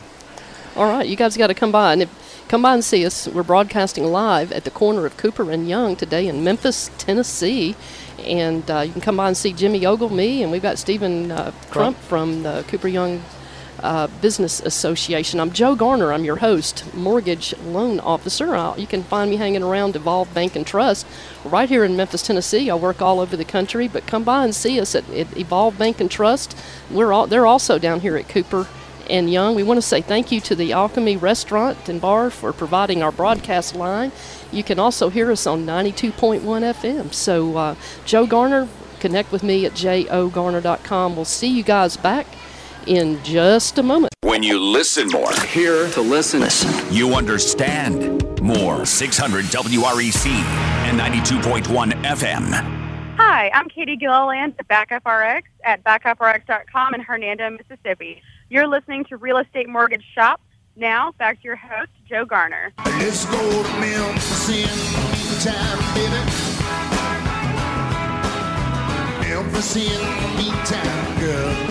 [0.77, 3.27] All right, you guys got to come by and if, come by and see us.
[3.27, 7.75] We're broadcasting live at the corner of Cooper and Young today in Memphis, Tennessee,
[8.21, 11.33] and uh, you can come by and see Jimmy Ogle, me, and we've got Stephen
[11.33, 13.21] uh, Crump from the Cooper Young
[13.83, 15.41] uh, Business Association.
[15.41, 16.13] I'm Joe Garner.
[16.13, 18.55] I'm your host, mortgage loan officer.
[18.55, 21.07] Uh, you can find me hanging around Evolve Bank and Trust
[21.45, 22.71] right here in Memphis, Tennessee.
[22.71, 25.79] I work all over the country, but come by and see us at, at Evolve
[25.79, 26.57] Bank and Trust.
[26.91, 28.67] We're all they're also down here at Cooper
[29.09, 29.55] and Young.
[29.55, 33.13] We want to say thank you to the Alchemy Restaurant and Bar for providing our
[33.13, 34.13] broadcast line.
[34.53, 37.13] You can also hear us on 92.1 FM.
[37.13, 38.69] So, uh, Joe Garner,
[39.01, 41.17] connect with me at jogarner.com.
[41.17, 42.27] We'll see you guys back
[42.87, 44.15] in just a moment.
[44.23, 46.43] When you listen more, Here to listen.
[46.91, 48.85] you understand more.
[48.87, 52.77] 600 WREC and 92.1 FM.
[53.17, 58.23] Hi, I'm Katie Gilliland at Backup RX at backuprx.com in Hernando, Mississippi.
[58.49, 60.41] You're listening to Real Estate Mortgage Shop.
[60.77, 62.73] Now, back to your host, Joe Garner.
[62.87, 67.31] Let's go to Memphis in the meantime, baby.
[69.29, 71.70] Memphis in the meantime, girl.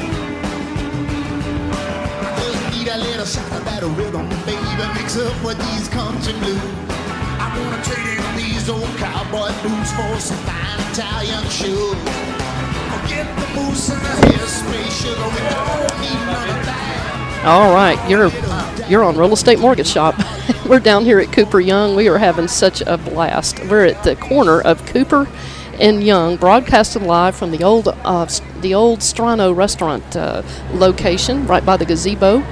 [2.91, 4.65] A little shot of that rhythm, baby.
[4.97, 6.57] Mix up with these country blues.
[7.37, 11.93] I wanna trade in these old cowboy boots for some fine Italian shoes.
[12.89, 15.21] Forget the boots and the hairspray, sugar.
[15.21, 17.43] We don't need none of that.
[17.45, 18.31] All right, you're
[18.89, 20.15] you're on Real Estate Mortgage Shop.
[20.67, 21.95] We're down here at Cooper Young.
[21.95, 23.63] We are having such a blast.
[23.65, 25.27] We're at the corner of Cooper
[25.79, 28.27] and Young, broadcasting live from the old uh,
[28.61, 30.41] the old Strano restaurant uh,
[30.73, 32.43] location, right by the gazebo.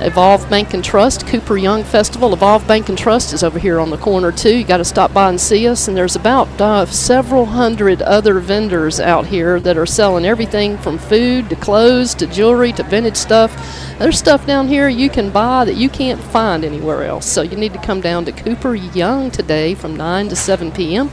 [0.00, 2.34] Evolve Bank and Trust, Cooper Young Festival.
[2.34, 4.58] Evolve Bank and Trust is over here on the corner too.
[4.58, 5.88] You got to stop by and see us.
[5.88, 10.98] And there's about uh, several hundred other vendors out here that are selling everything from
[10.98, 13.50] food to clothes to jewelry to vintage stuff.
[13.98, 17.24] There's stuff down here you can buy that you can't find anywhere else.
[17.24, 21.10] So you need to come down to Cooper Young today from 9 to 7 p.m.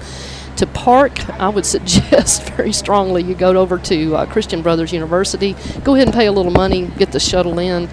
[0.58, 5.56] To park, I would suggest very strongly you go over to uh, Christian Brothers University.
[5.84, 7.90] Go ahead and pay a little money, get the shuttle in.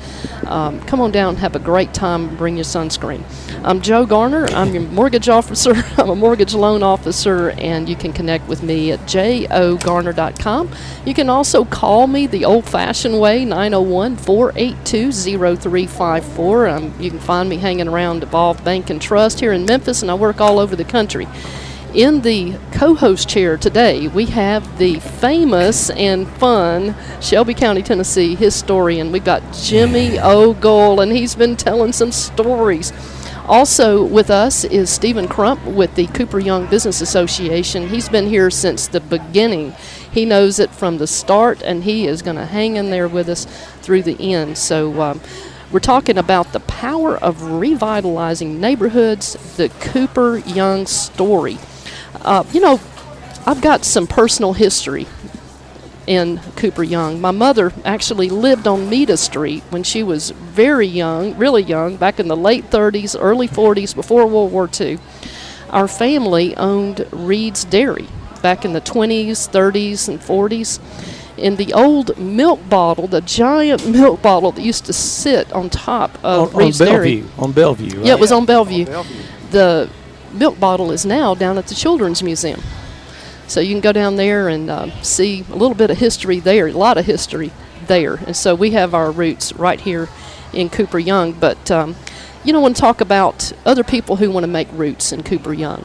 [0.46, 3.22] Um, come on down, have a great time, bring your sunscreen.
[3.62, 4.46] I'm Joe Garner.
[4.46, 5.74] I'm your mortgage officer.
[5.96, 10.70] I'm a mortgage loan officer, and you can connect with me at jogarner.com.
[11.06, 16.68] You can also call me the old fashioned way, 901 482 0354.
[16.68, 20.10] Um, You can find me hanging around Evolve Bank and Trust here in Memphis, and
[20.10, 21.28] I work all over the country.
[21.94, 28.36] In the co host chair today, we have the famous and fun Shelby County, Tennessee
[28.36, 29.10] historian.
[29.10, 32.92] We've got Jimmy Ogle, and he's been telling some stories.
[33.44, 37.88] Also with us is Stephen Crump with the Cooper Young Business Association.
[37.88, 39.72] He's been here since the beginning.
[40.12, 43.28] He knows it from the start, and he is going to hang in there with
[43.28, 43.46] us
[43.82, 44.58] through the end.
[44.58, 45.20] So, um,
[45.72, 51.58] we're talking about the power of revitalizing neighborhoods, the Cooper Young story.
[52.22, 52.80] Uh, you know,
[53.46, 55.06] I've got some personal history
[56.06, 57.20] in Cooper Young.
[57.20, 62.18] My mother actually lived on Meta Street when she was very young, really young, back
[62.18, 64.98] in the late 30s, early 40s, before World War II.
[65.70, 68.08] Our family owned Reed's Dairy
[68.42, 70.80] back in the 20s, 30s, and 40s.
[71.36, 76.12] In the old milk bottle, the giant milk bottle that used to sit on top
[76.24, 77.20] of on, Reed's on Dairy.
[77.20, 77.42] Bellevue.
[77.42, 77.96] On Bellevue.
[77.98, 78.06] Right?
[78.06, 78.84] Yeah, it was on Bellevue.
[79.52, 79.88] The
[80.32, 82.62] milk bottle is now down at the Children's Museum.
[83.46, 86.68] So you can go down there and uh, see a little bit of history there,
[86.68, 87.50] a lot of history
[87.86, 88.14] there.
[88.14, 90.08] And so we have our roots right here
[90.52, 91.32] in Cooper Young.
[91.32, 91.96] But um,
[92.44, 95.52] you know, want to talk about other people who want to make roots in Cooper
[95.52, 95.84] Young.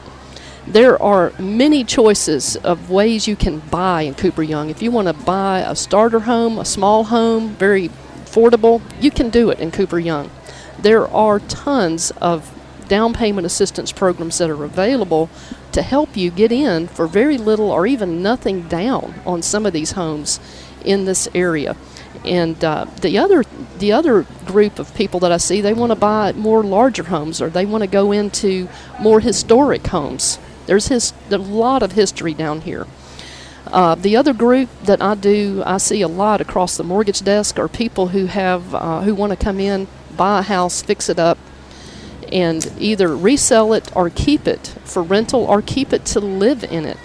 [0.66, 4.70] There are many choices of ways you can buy in Cooper Young.
[4.70, 9.30] If you want to buy a starter home, a small home, very affordable, you can
[9.30, 10.30] do it in Cooper Young.
[10.78, 12.55] There are tons of
[12.88, 15.28] down payment assistance programs that are available
[15.72, 19.72] to help you get in for very little or even nothing down on some of
[19.72, 20.40] these homes
[20.84, 21.76] in this area.
[22.24, 23.44] And uh, the other
[23.78, 27.42] the other group of people that I see, they want to buy more larger homes
[27.42, 28.68] or they want to go into
[28.98, 30.38] more historic homes.
[30.66, 32.86] There's his a lot of history down here.
[33.66, 37.58] Uh, the other group that I do, I see a lot across the mortgage desk
[37.58, 41.18] are people who have uh, who want to come in, buy a house, fix it
[41.18, 41.38] up,
[42.32, 46.84] and either resell it or keep it for rental or keep it to live in
[46.84, 46.98] it.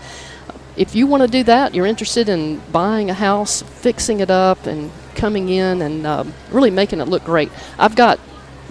[0.78, 4.66] If you want to do that, you're interested in buying a house, fixing it up,
[4.66, 7.52] and coming in and um, really making it look great.
[7.78, 8.20] I've got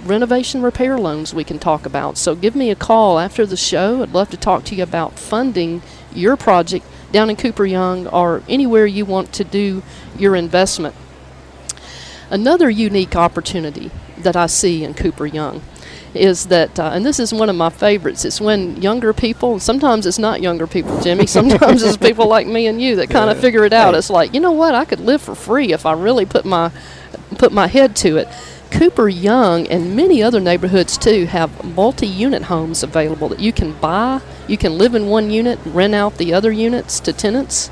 [0.04, 2.16] renovation repair loans we can talk about.
[2.16, 4.02] So give me a call after the show.
[4.02, 5.82] I'd love to talk to you about funding
[6.12, 9.82] your project down in Cooper Young or anywhere you want to do
[10.18, 10.94] your investment.
[12.30, 15.62] Another unique opportunity that I see in Cooper Young
[16.14, 20.06] is that, uh, and this is one of my favorites, it's when younger people, sometimes
[20.06, 23.38] it's not younger people, Jimmy, sometimes it's people like me and you that kind of
[23.38, 23.94] figure it out.
[23.94, 26.72] It's like, you know what, I could live for free if I really put my,
[27.38, 28.28] put my head to it.
[28.70, 33.72] Cooper Young and many other neighborhoods too have multi unit homes available that you can
[33.72, 34.20] buy.
[34.46, 37.70] You can live in one unit, rent out the other units to tenants.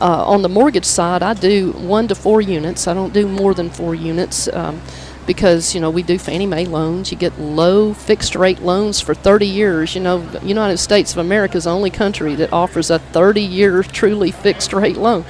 [0.00, 2.86] Uh, on the mortgage side, I do one to four units.
[2.86, 4.80] I don't do more than four units um,
[5.28, 7.12] because you know we do Fannie Mae loans.
[7.12, 9.94] You get low fixed rate loans for 30 years.
[9.94, 13.82] You know, United States of America is the only country that offers a 30 year
[13.82, 15.24] truly fixed rate loan.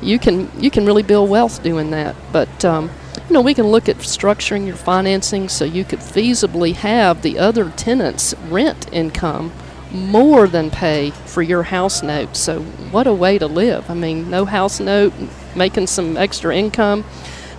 [0.00, 2.90] You can you can really build wealth doing that, but um,
[3.28, 7.38] you know, we can look at structuring your financing so you could feasibly have the
[7.38, 9.52] other tenants' rent income
[9.90, 12.36] more than pay for your house note.
[12.36, 12.60] So,
[12.92, 13.90] what a way to live!
[13.90, 15.12] I mean, no house note,
[15.56, 17.04] making some extra income.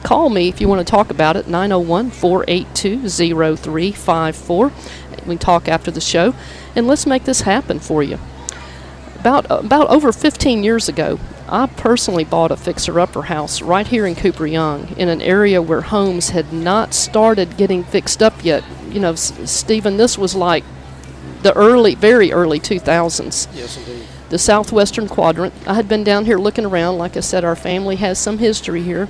[0.04, 4.72] Call me if you want to talk about it, 901 482 0354.
[5.26, 6.36] We talk after the show,
[6.76, 8.20] and let's make this happen for you.
[9.16, 13.88] About, uh, about over 15 years ago, I personally bought a fixer upper house right
[13.88, 18.44] here in Cooper Young in an area where homes had not started getting fixed up
[18.44, 18.66] yet.
[18.90, 20.66] You know, S- Stephen, this was like
[21.44, 23.48] the early, very early 2000s.
[23.54, 24.06] Yes, indeed.
[24.30, 25.54] The southwestern quadrant.
[25.66, 26.98] I had been down here looking around.
[26.98, 29.08] Like I said, our family has some history here.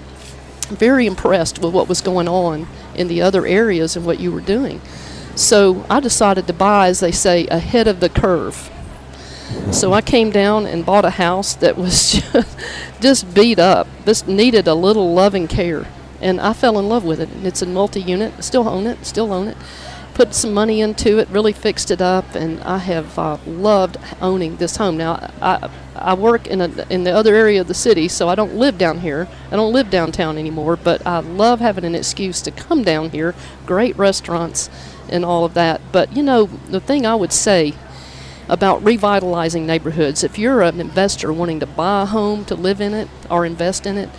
[0.75, 4.41] Very impressed with what was going on in the other areas and what you were
[4.41, 4.81] doing.
[5.35, 8.69] So I decided to buy, as they say, ahead of the curve.
[9.71, 12.23] So I came down and bought a house that was
[12.99, 13.87] just, beat up.
[14.05, 15.87] just needed a little loving care.
[16.21, 17.29] And I fell in love with it.
[17.29, 18.43] And It's a multi unit.
[18.43, 19.05] Still own it.
[19.05, 19.57] Still own it.
[20.13, 24.57] Put some money into it, really fixed it up, and I have uh, loved owning
[24.57, 24.95] this home.
[24.95, 25.71] Now, I,
[26.03, 28.77] I work in, a, in the other area of the city, so I don't live
[28.77, 29.27] down here.
[29.51, 33.33] I don't live downtown anymore, but I love having an excuse to come down here.
[33.65, 34.69] Great restaurants
[35.09, 35.81] and all of that.
[35.91, 37.73] But, you know, the thing I would say
[38.49, 40.23] about revitalizing neighborhoods.
[40.23, 43.85] If you're an investor wanting to buy a home to live in it or invest
[43.85, 44.09] in it,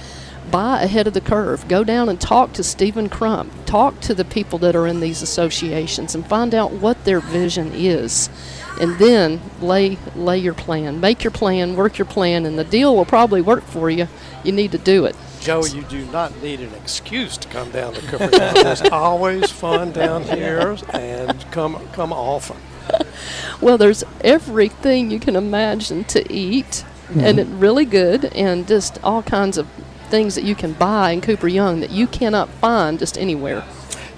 [0.50, 1.68] buy ahead of the curve.
[1.68, 3.52] Go down and talk to Stephen Crump.
[3.66, 7.72] Talk to the people that are in these associations and find out what their vision
[7.74, 8.30] is.
[8.80, 11.00] And then lay lay your plan.
[11.00, 14.08] Make your plan, work your plan, and the deal will probably work for you.
[14.42, 15.16] You need to do it.
[15.40, 18.66] Joe, you do not need an excuse to come down to Cooperstown.
[18.66, 22.56] It's always fun down here, and come come often.
[23.60, 27.60] Well, there's everything you can imagine to eat, and it's mm-hmm.
[27.60, 29.68] really good, and just all kinds of
[30.08, 33.64] things that you can buy in Cooper Young that you cannot find just anywhere.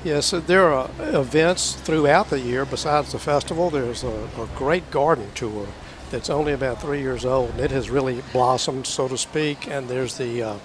[0.05, 3.71] Yes, there are events throughout the year besides the festival.
[3.71, 5.67] There's a, a great garden tour
[6.11, 9.67] that's only about three years old, and it has really blossomed, so to speak.
[9.67, 10.59] And there's the uh,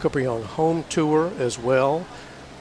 [0.00, 2.06] Cooper Young Home Tour as well.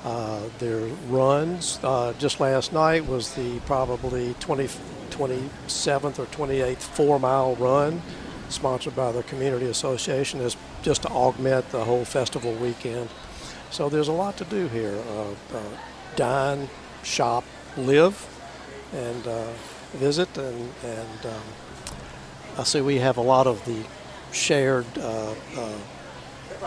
[0.04, 1.80] Uh, there runs.
[1.82, 4.68] Uh, just last night was the probably 20,
[5.10, 8.02] 27th or 28th four mile run
[8.50, 10.40] sponsored by the Community Association
[10.82, 13.10] just to augment the whole festival weekend.
[13.72, 14.98] So there's a lot to do here.
[15.10, 15.78] Uh, uh,
[16.18, 16.68] dine,
[17.04, 17.46] shop,
[17.78, 18.28] live,
[18.94, 19.48] and uh,
[19.94, 20.38] visit.
[20.38, 21.42] And, and um,
[22.58, 23.84] I see we have a lot of the
[24.34, 25.70] shared uh, uh,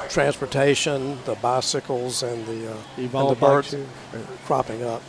[0.08, 3.76] transportation, the bicycles, and the, uh, and the birds
[4.46, 5.02] cropping up.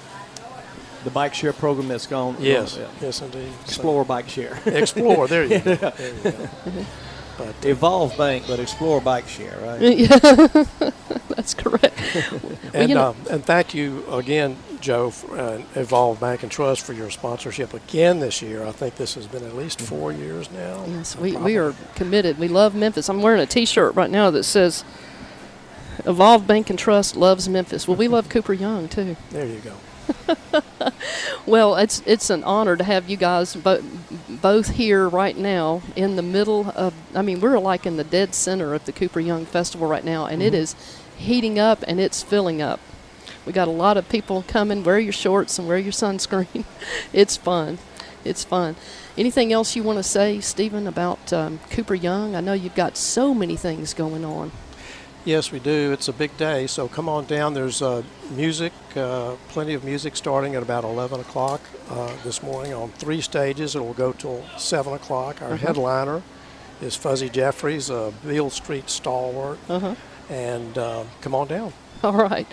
[1.04, 2.36] The bike share program that's gone.
[2.40, 3.52] Yes, yes, indeed.
[3.52, 4.60] So- Explore Bike Share.
[4.68, 5.28] Explore.
[5.28, 5.76] There you go.
[5.98, 6.86] There you go.
[7.38, 9.82] But uh, Evolve Bank, but Explore Bike Share, right?
[9.98, 10.18] yeah,
[11.30, 12.00] that's correct.
[12.32, 16.52] Well, And, you know- um, and thank you again, Joe, for, uh, Evolve Bank and
[16.52, 18.66] Trust for your sponsorship again this year.
[18.66, 20.84] I think this has been at least four years now.
[20.88, 22.38] Yes, we, we are committed.
[22.40, 23.10] We love Memphis.
[23.10, 24.84] I'm wearing a T-shirt right now that says
[26.06, 29.16] "Evolve Bank and Trust loves Memphis." Well, we love Cooper Young too.
[29.30, 29.74] There you go.
[31.46, 33.84] Well, it's it's an honor to have you guys bo-
[34.30, 36.94] both here right now in the middle of.
[37.16, 40.28] I mean, we're like in the dead center of the Cooper Young Festival right now,
[40.28, 40.76] and it is
[41.18, 42.80] heating up and it's filling up.
[43.46, 44.84] We got a lot of people coming.
[44.84, 46.64] Wear your shorts and wear your sunscreen.
[47.14, 47.80] it's fun.
[48.24, 48.76] It's fun.
[49.18, 52.36] Anything else you want to say, Stephen, about um, Cooper Young?
[52.36, 54.52] I know you've got so many things going on.
[55.24, 55.92] Yes, we do.
[55.92, 57.54] It's a big day, so come on down.
[57.54, 62.74] There's uh, music, uh, plenty of music starting at about 11 o'clock uh, this morning
[62.74, 63.76] on three stages.
[63.76, 65.44] It will go till 7 o'clock.
[65.44, 66.24] Our headliner
[66.82, 69.60] is Fuzzy Jeffries, a Beale Street stalwart.
[69.70, 69.94] Uh-huh.
[70.32, 71.72] And uh, come on down.
[72.04, 72.48] All right.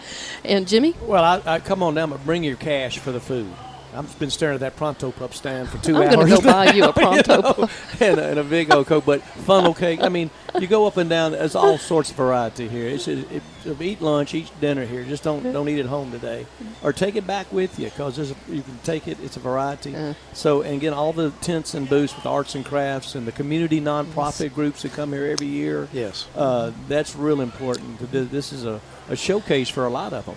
[0.45, 0.95] And Jimmy?
[1.01, 3.51] Well, I, I come on down, but bring your cash for the food.
[3.95, 6.15] I've been staring at that Pronto Pup stand for 2 I'm hours.
[6.15, 7.37] going to go buy you a pronto.
[7.37, 7.69] you know,
[8.01, 10.01] and, a, and a big old Coke, but funnel cake.
[10.03, 11.33] I mean, you go up and down.
[11.33, 12.89] There's all sorts of variety here.
[12.89, 15.05] It's it, it, eat lunch, eat dinner here.
[15.05, 16.47] Just don't don't eat at home today,
[16.83, 19.19] or take it back with you because you can take it.
[19.23, 19.95] It's a variety.
[19.95, 20.15] Uh.
[20.33, 23.81] So and again, all the tents and booths with arts and crafts and the community
[23.81, 25.89] nonprofit groups that come here every year.
[25.93, 26.27] Yes.
[26.35, 27.99] Uh, that's real important.
[28.11, 30.37] This is a, a showcase for a lot of them.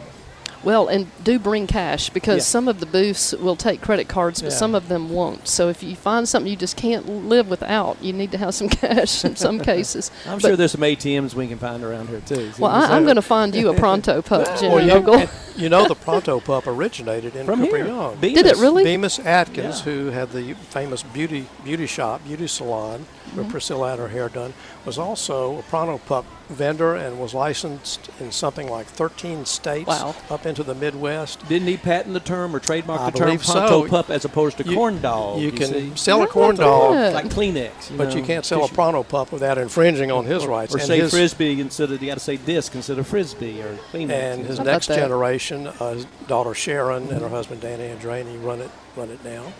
[0.63, 2.43] Well, and do bring cash because Yeah.
[2.43, 4.57] some of the booths will take credit cards, but Yeah.
[4.57, 5.47] some of them won't.
[5.47, 8.69] So if you find something you just can't live without, you need to have some
[8.83, 10.11] cash in some cases.
[10.27, 12.51] I'm But- sure there's some ATMs we can find around here too.
[12.59, 15.87] Well, I, I'm going to find you a pronto pup, Jimmy Well, you, you know
[15.87, 17.87] the Pronto Pup originated in from Cooper here.
[17.87, 18.15] Young.
[18.17, 18.35] Bemis.
[18.35, 18.83] Did it really?
[18.83, 19.83] Bemis Atkins, Yeah.
[19.93, 23.51] who had the famous beauty beauty shop, beauty salon, where Mm-hmm.
[23.51, 24.53] Priscilla had her hair done,
[24.85, 30.15] was also a Pronto Pup vendor and was licensed in something like 13 states Wow.
[30.29, 31.47] up into the Midwest.
[31.47, 33.87] Didn't he patent the term or trademark I the term believe pronto so.
[33.87, 35.39] pup as opposed to You- corn dog?
[35.39, 35.91] You can see?
[35.95, 37.09] sell a corn dog, Yeah.
[37.09, 38.75] like Kleenex, but you can't sell a tissue.
[38.75, 40.73] Pronto Pup without infringing on his rights.
[40.75, 43.61] Or and say his, frisbee instead of you got to say disc instead of frisbee
[43.61, 44.09] or Kleenex.
[44.11, 44.97] And his How next that?
[44.97, 49.53] generation, uh, his daughter Sharon and her husband Danny Andraney run it run it now.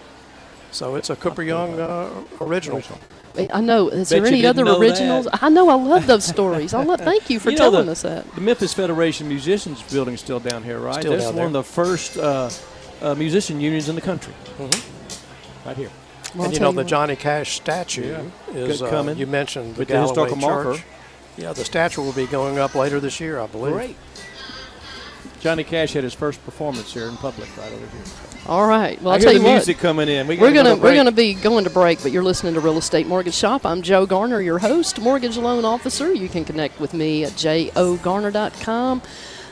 [0.72, 2.82] So it's a Cooper Young uh, original.
[3.54, 3.90] I know.
[3.90, 5.26] Is Bet there any other originals?
[5.26, 5.42] that.
[5.44, 5.70] I know.
[5.70, 6.74] I love those stories.
[6.74, 7.00] I love.
[7.12, 8.30] Thank you for You know telling the- us that.
[8.36, 10.96] the Memphis Federation Musicians Building is still down here, right?
[11.00, 12.50] Still This down is one of the first uh,
[13.02, 14.34] uh, musician unions in the country.
[14.58, 15.68] Mm-hmm.
[15.68, 15.90] Right here.
[16.36, 16.88] Well, and I'll you know the what.
[16.88, 19.18] Johnny Cash statue is Good uh, coming.
[19.18, 20.42] you mentioned the With the Galloway historical Church.
[20.42, 20.84] marker.
[21.38, 23.74] Yeah, the statue will be going up later this year, I believe.
[23.74, 23.96] Great.
[25.42, 28.04] Johnny Cash had his first performance here in public right over here.
[28.48, 29.02] All right.
[29.02, 29.54] Well, I I'll hear tell the you what.
[29.54, 30.28] music coming in.
[30.28, 32.60] We We're gotta go gonna we're gonna be going to break, but you're listening to
[32.60, 33.66] Real Estate Mortgage Shop.
[33.66, 36.14] I'm Joe Garner, your host, mortgage loan officer.
[36.14, 39.02] You can connect with me at jogarner.com.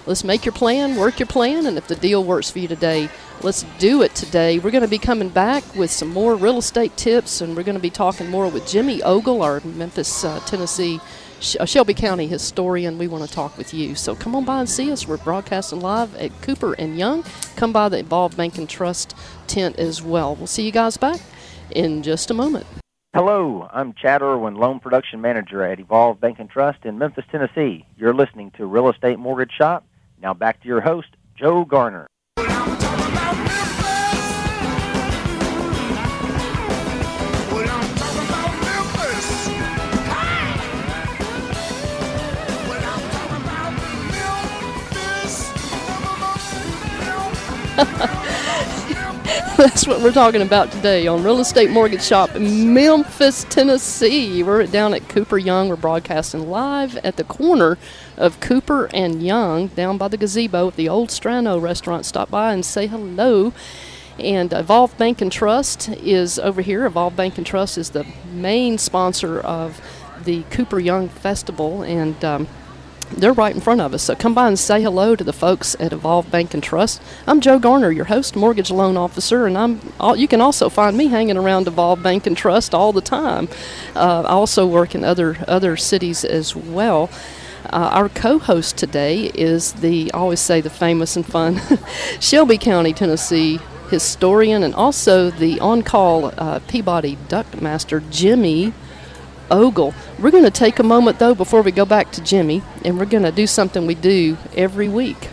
[0.06, 3.10] Let's make your plan, work your plan, and if the deal works for you today,
[3.44, 4.58] let's do it today.
[4.58, 7.76] We're going to be coming back with some more real estate tips, and we're going
[7.76, 11.00] to be talking more with Jimmy Ogle, our Memphis, uh, Tennessee,
[11.40, 12.98] Sh- uh, Shelby County historian.
[12.98, 13.96] We want to talk with you.
[13.96, 15.08] So come on by and see us.
[15.08, 17.24] We're broadcasting live at Cooper and Young.
[17.56, 19.16] Come by the Evolve Bank and Trust
[19.48, 20.36] tent as well.
[20.36, 21.20] We'll see you guys back
[21.72, 22.66] in just a moment.
[23.16, 27.86] Hello, I'm Chad Irwin, Loan Production Manager at Evolve Bank and Trust in Memphis, Tennessee.
[27.98, 29.84] You're listening to Real Estate Mortgage Shop.
[30.22, 32.08] Now back to your host, Joe Garner.
[49.58, 54.44] That's what we're talking about today on Real Estate Mortgage Shop in Memphis, Tennessee.
[54.44, 55.70] We're down at Cooper Young.
[55.70, 57.78] We're broadcasting live at the corner
[58.18, 62.06] of Cooper and Young down by the gazebo at the old Strano restaurant.
[62.06, 63.54] Stop by and say hello.
[64.18, 66.86] And Evolve Bank and Trust is over here.
[66.86, 69.80] Evolve Bank and Trust is the main sponsor of
[70.22, 71.82] the Cooper Young Festival.
[71.84, 72.48] And um,
[73.12, 74.04] they're right in front of us.
[74.04, 77.02] So come by and say hello to the folks at Evolve Bank and Trust.
[77.28, 79.82] I'm Joe Garner, your host, mortgage loan officer, and I'm.
[80.16, 83.50] You can also find me hanging around Evolve Bank and Trust all the time.
[83.96, 87.10] Uh, I also work in other other cities as well.
[87.66, 91.60] Uh, our co-host today is the I always say the famous and fun
[92.20, 98.74] Shelby County, Tennessee historian, and also the on-call uh, Peabody Duck Master Jimmy
[99.52, 99.94] Ogle.
[100.20, 103.06] We're going to take a moment, though, before we go back to Jimmy, and we're
[103.06, 105.30] going to do something we do every week.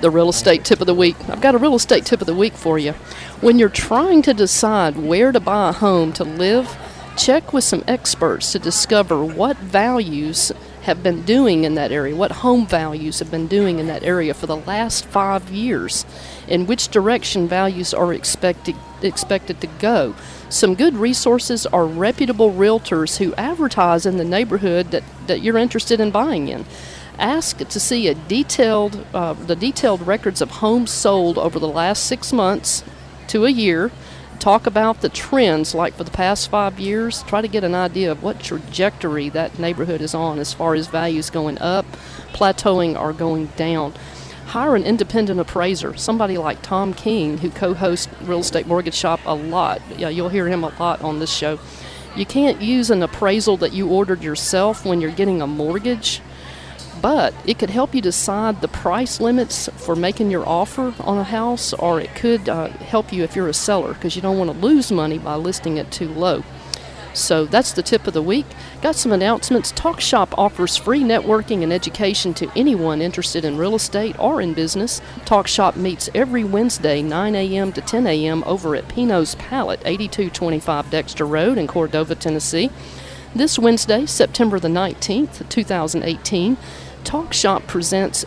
[0.00, 1.16] The real estate tip of the week.
[1.28, 2.92] I've got a real estate tip of the week for you.
[3.40, 6.76] When you're trying to decide where to buy a home to live,
[7.16, 12.30] check with some experts to discover what values have been doing in that area, what
[12.30, 16.06] home values have been doing in that area for the last five years,
[16.48, 20.14] and which direction values are expected expected to go.
[20.48, 26.00] Some good resources are reputable realtors who advertise in the neighborhood that, that you're interested
[26.00, 26.64] in buying in.
[27.18, 32.04] Ask to see a detailed uh, the detailed records of homes sold over the last
[32.04, 32.84] six months
[33.28, 33.90] to a year
[34.38, 38.10] talk about the trends like for the past five years try to get an idea
[38.10, 41.86] of what trajectory that neighborhood is on as far as values going up
[42.32, 43.92] plateauing or going down
[44.46, 49.34] hire an independent appraiser somebody like tom king who co-hosts real estate mortgage shop a
[49.34, 51.58] lot yeah you'll hear him a lot on this show
[52.14, 56.20] you can't use an appraisal that you ordered yourself when you're getting a mortgage
[57.02, 61.24] but it could help you decide the price limits for making your offer on a
[61.24, 64.50] house, or it could uh, help you if you're a seller because you don't want
[64.50, 66.42] to lose money by listing it too low.
[67.16, 68.46] So that's the tip of the week.
[68.82, 69.72] Got some announcements.
[69.72, 74.54] Talk Shop offers free networking and education to anyone interested in real estate or in
[74.54, 75.00] business.
[75.24, 77.72] Talk Shop meets every Wednesday, 9 a.m.
[77.72, 78.44] to 10 a.m.
[78.44, 82.70] over at Pinot's Palette, 8225 Dexter Road in Cordova, Tennessee.
[83.34, 86.56] This Wednesday, September the 19th, 2018,
[87.04, 88.24] Talk Shop presents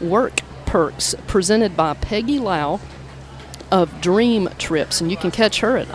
[0.00, 2.80] Work Perks, presented by Peggy Lau
[3.70, 5.88] of Dream Trips, and you can catch her at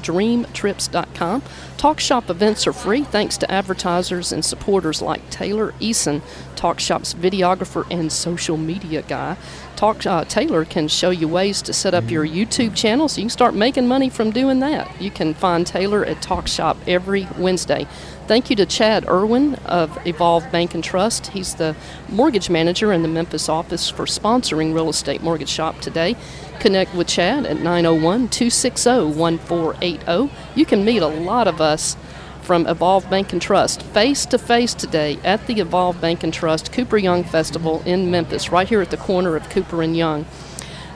[0.00, 1.42] ipoadreamtrips.com.
[1.76, 6.22] Talk Shop events are free thanks to advertisers and supporters like Taylor Eason,
[6.56, 9.36] Talk Shop's videographer and social media guy.
[9.76, 13.24] Talk uh, Taylor can show you ways to set up your YouTube channel so you
[13.24, 15.00] can start making money from doing that.
[15.00, 17.86] You can find Taylor at Talk Shop every Wednesday.
[18.26, 21.28] Thank you to Chad Irwin of Evolve Bank and Trust.
[21.28, 21.74] He's the
[22.08, 26.14] mortgage manager in the Memphis office for sponsoring Real Estate Mortgage Shop today.
[26.60, 30.30] Connect with Chad at 901 260 1480.
[30.54, 31.96] You can meet a lot of us
[32.42, 36.70] from Evolve Bank and Trust face to face today at the Evolve Bank and Trust
[36.70, 40.26] Cooper Young Festival in Memphis, right here at the corner of Cooper and Young.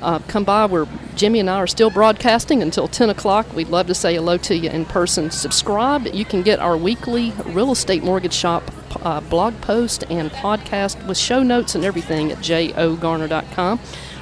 [0.02, 0.86] Uh, come by where
[1.16, 3.50] Jimmy and I are still broadcasting until 10 o'clock.
[3.54, 5.30] We'd love to say hello to you in person.
[5.30, 6.06] Subscribe.
[6.12, 8.70] You can get our weekly real estate mortgage shop
[9.02, 13.80] uh, blog post and podcast with show notes and everything at jogarner.com.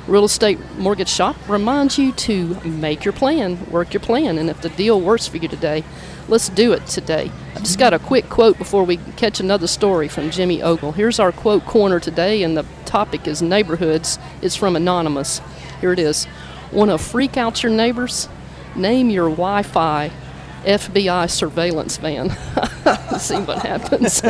[0.09, 4.61] Real Estate Mortgage Shop reminds you to make your plan, work your plan, and if
[4.61, 5.85] the deal works for you today,
[6.29, 7.31] let's do it today.
[7.55, 10.93] I just got a quick quote before we catch another story from Jimmy Ogle.
[10.93, 14.19] Here's our quote corner today, and the topic is neighborhoods.
[14.41, 15.41] It's from Anonymous.
[15.81, 16.27] Here it is.
[16.73, 18.29] Want to freak out your neighbors?
[18.75, 20.11] Name your Wi Fi
[20.65, 22.31] FBI surveillance van.
[23.21, 24.23] See what happens.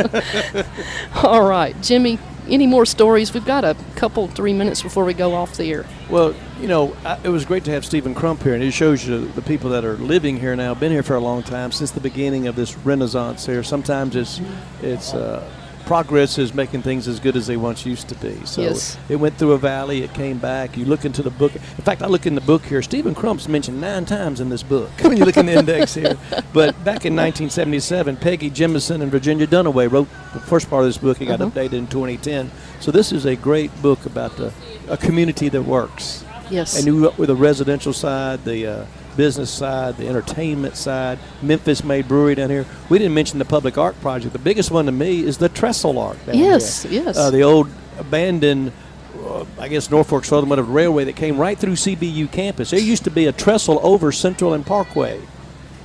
[1.23, 2.19] All right, Jimmy,
[2.49, 3.33] any more stories?
[3.33, 5.85] We've got a couple, three minutes before we go off the air.
[6.09, 9.07] Well, you know, I, it was great to have Stephen Crump here, and it shows
[9.07, 11.91] you the people that are living here now, been here for a long time, since
[11.91, 13.63] the beginning of this renaissance here.
[13.63, 14.41] Sometimes it's,
[14.81, 15.49] it's, uh,
[15.85, 18.35] progress is making things as good as they once used to be.
[18.45, 18.97] So Yes.
[19.09, 20.77] it went through a valley, it came back.
[20.77, 21.53] You look into the book.
[21.55, 22.81] In fact, I look in the book here.
[22.81, 26.17] Stephen Crump's mentioned nine times in this book when you look in the index here.
[26.53, 30.99] But back in 1977, Peggy Jemison and Virginia Dunaway wrote the first part of this
[30.99, 31.19] book.
[31.19, 32.51] It got updated in 2010.
[32.79, 34.53] So this is a great book about the,
[34.87, 36.23] a community that works.
[36.51, 36.77] Yes.
[36.85, 38.85] And with the residential side, the uh,
[39.15, 41.19] business side, the entertainment side.
[41.41, 42.65] Memphis Made Brewery down here.
[42.89, 44.33] We didn't mention the public art project.
[44.33, 47.03] The biggest one to me is the Trestle Art down Yes, here.
[47.03, 47.17] yes.
[47.17, 48.71] Uh, the old abandoned,
[49.25, 52.71] uh, I guess, Norfolk Southern whatever railway that came right through CBU campus.
[52.71, 55.19] There used to be a trestle over Central and Parkway.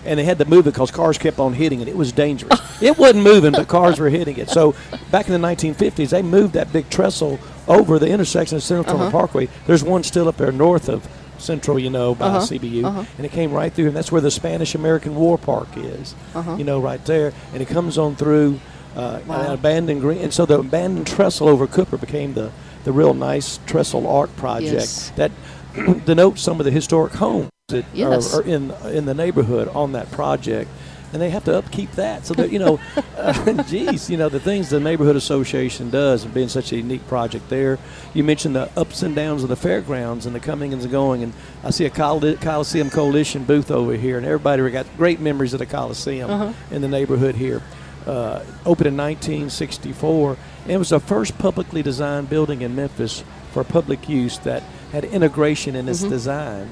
[0.05, 1.89] And they had to move it because cars kept on hitting it.
[1.89, 2.59] It was dangerous.
[2.83, 4.49] it wasn't moving, but cars were hitting it.
[4.49, 4.75] So
[5.11, 9.05] back in the 1950s, they moved that big trestle over the intersection of Central Uh-huh.
[9.07, 9.49] and Parkway.
[9.67, 11.07] There's one still up there north of
[11.39, 12.39] Central, you know, by Uh-huh.
[12.41, 13.05] CBU, Uh-huh.
[13.17, 16.57] and it came right through, and that's where the Spanish American War Park is, Uh-huh.
[16.57, 18.61] you know, right there, and it comes on through
[18.97, 19.43] uh, Wow.
[19.43, 22.51] an abandoned green, and so the abandoned trestle over Cooper became the
[22.85, 25.13] the real nice trestle art project Yes.
[25.17, 25.31] that
[26.07, 28.35] denotes some of the historic homes that Yes.
[28.35, 30.71] are, are in in the neighborhood on that project.
[31.13, 32.79] And they have to upkeep that, so that you know,
[33.17, 37.07] uh, geez, you know the things the neighborhood association does, and being such a unique
[37.09, 37.79] project there.
[38.13, 41.23] You mentioned the ups and downs of the fairgrounds and the coming and the going,
[41.23, 41.33] and
[41.65, 45.67] I see a Coliseum Coalition booth over here, and everybody got great memories of the
[45.67, 46.53] Coliseum Uh-huh.
[46.71, 47.63] in the neighborhood here.
[48.07, 53.65] Uh, opened in 1964, and it was the first publicly designed building in Memphis for
[53.65, 55.91] public use that had integration in Mm-hmm.
[55.91, 56.71] its design,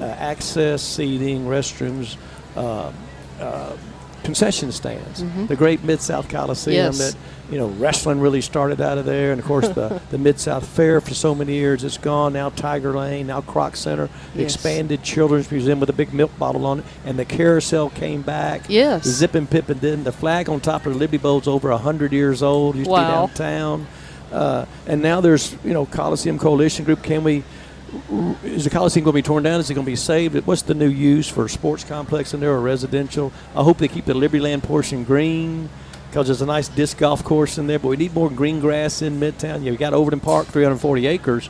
[0.00, 2.16] uh, access, seating, restrooms.
[2.56, 2.92] Uh,
[3.40, 3.76] uh,
[4.24, 5.24] concession stands.
[5.48, 7.00] The great Mid South Coliseum Mm-hmm.
[7.00, 7.12] Yes.
[7.14, 7.18] that
[7.50, 10.66] you know wrestling really started out of there, and of course the the Mid South
[10.66, 12.34] Fair for so many years it's gone.
[12.34, 14.54] Now Tiger Lane, now Kroc Center, Yes.
[14.54, 18.62] expanded children's museum with a big milk bottle on it, and the carousel came back.
[18.68, 19.04] Yes.
[19.06, 22.42] Zippin Pippin and then the flag on top of the Liberty is over hundred years
[22.42, 22.76] old.
[22.76, 22.98] Used Wow.
[23.00, 23.86] to be downtown,
[24.32, 27.02] uh, and now there's you know Coliseum Coalition Group.
[27.02, 27.44] Can we?
[28.44, 29.60] Is the Coliseum going to be torn down?
[29.60, 30.34] Is it going to be saved?
[30.46, 33.32] What's the new use for a sports complex in there or residential?
[33.56, 35.68] I hope they keep the Libertyland portion green
[36.10, 39.02] because there's a nice disc golf course in there, but we need more green grass
[39.02, 39.62] in Midtown.
[39.62, 41.48] You got Overton Park, 340 acres.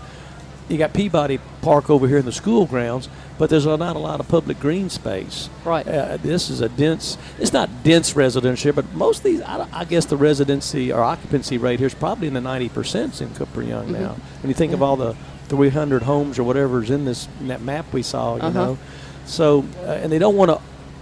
[0.68, 3.09] You got Peabody Park over here in the school grounds,
[3.39, 5.49] but there's not a lot of public green space.
[5.64, 5.86] Right.
[5.89, 7.16] Uh, this is a dense.
[7.39, 11.57] It's not dense residential, but most of these, I, I guess, the residency or occupancy
[11.57, 14.03] rate here is probably in the 90 percent in Cooper Young Mm-hmm.
[14.03, 14.16] now.
[14.43, 15.16] When you think of all the
[15.49, 18.53] 300 homes or whatever's in this in that map we saw, you Uh-huh.
[18.66, 18.78] know,
[19.26, 20.61] so uh, and they don't want to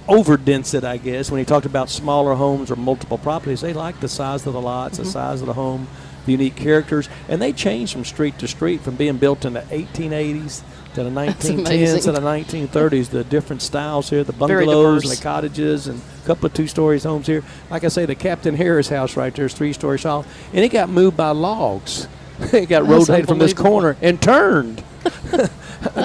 [0.09, 0.85] overdense it.
[0.85, 4.47] I guess when he talked about smaller homes or multiple properties, they like the size
[4.47, 5.05] of the lots, Mm-hmm.
[5.05, 5.89] the size of the home,
[6.27, 9.63] the unique characters, and they change from street to street from being built in the
[9.63, 10.63] 1880s
[10.95, 13.11] to the 1910s to the 1930s.
[13.11, 17.27] The different styles here, the bungalows and the cottages, and a couple of two-stories homes
[17.27, 17.43] here.
[17.71, 20.25] Like I say, the Captain Harris house right there is three-story tall,
[20.55, 22.09] and it got moved by logs.
[22.41, 24.83] It got rotated from this corner and turned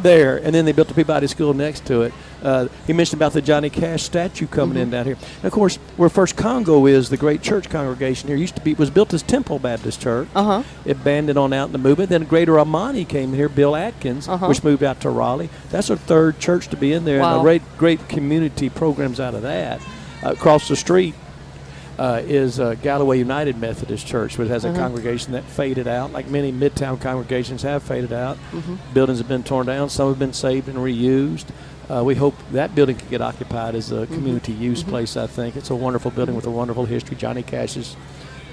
[0.01, 2.13] there, and then they built the Peabody School next to it.
[2.43, 4.81] Uh, he mentioned about the Johnny Cash statue coming Mm-hmm.
[4.83, 5.17] in down here.
[5.37, 8.73] And of course, where First Congo is, the great church congregation here used to be
[8.73, 10.27] was built as Temple Baptist Church.
[10.35, 10.63] Uh huh.
[10.85, 12.09] It abandoned on out in the movement.
[12.09, 14.47] Then Greater Amani came here, Bill Atkins, Uh-huh.
[14.47, 15.49] which moved out to Raleigh.
[15.69, 17.39] That's our third church to be in there, and Wow.
[17.39, 19.81] a great, great community programs out of that.
[20.23, 21.15] Uh, across the street
[21.99, 24.79] uh, is uh, Galloway United Methodist Church, which has a Uh-huh.
[24.79, 28.37] congregation that faded out, like many Midtown congregations have faded out.
[28.51, 28.75] Mm-hmm.
[28.93, 31.45] Buildings have been torn down, some have been saved and reused.
[31.89, 34.03] Uh, we hope that building can get occupied as Mm-hmm.
[34.03, 35.17] a community use place.
[35.17, 37.17] I think it's a wonderful building with a wonderful history.
[37.17, 37.95] Johnny Cash's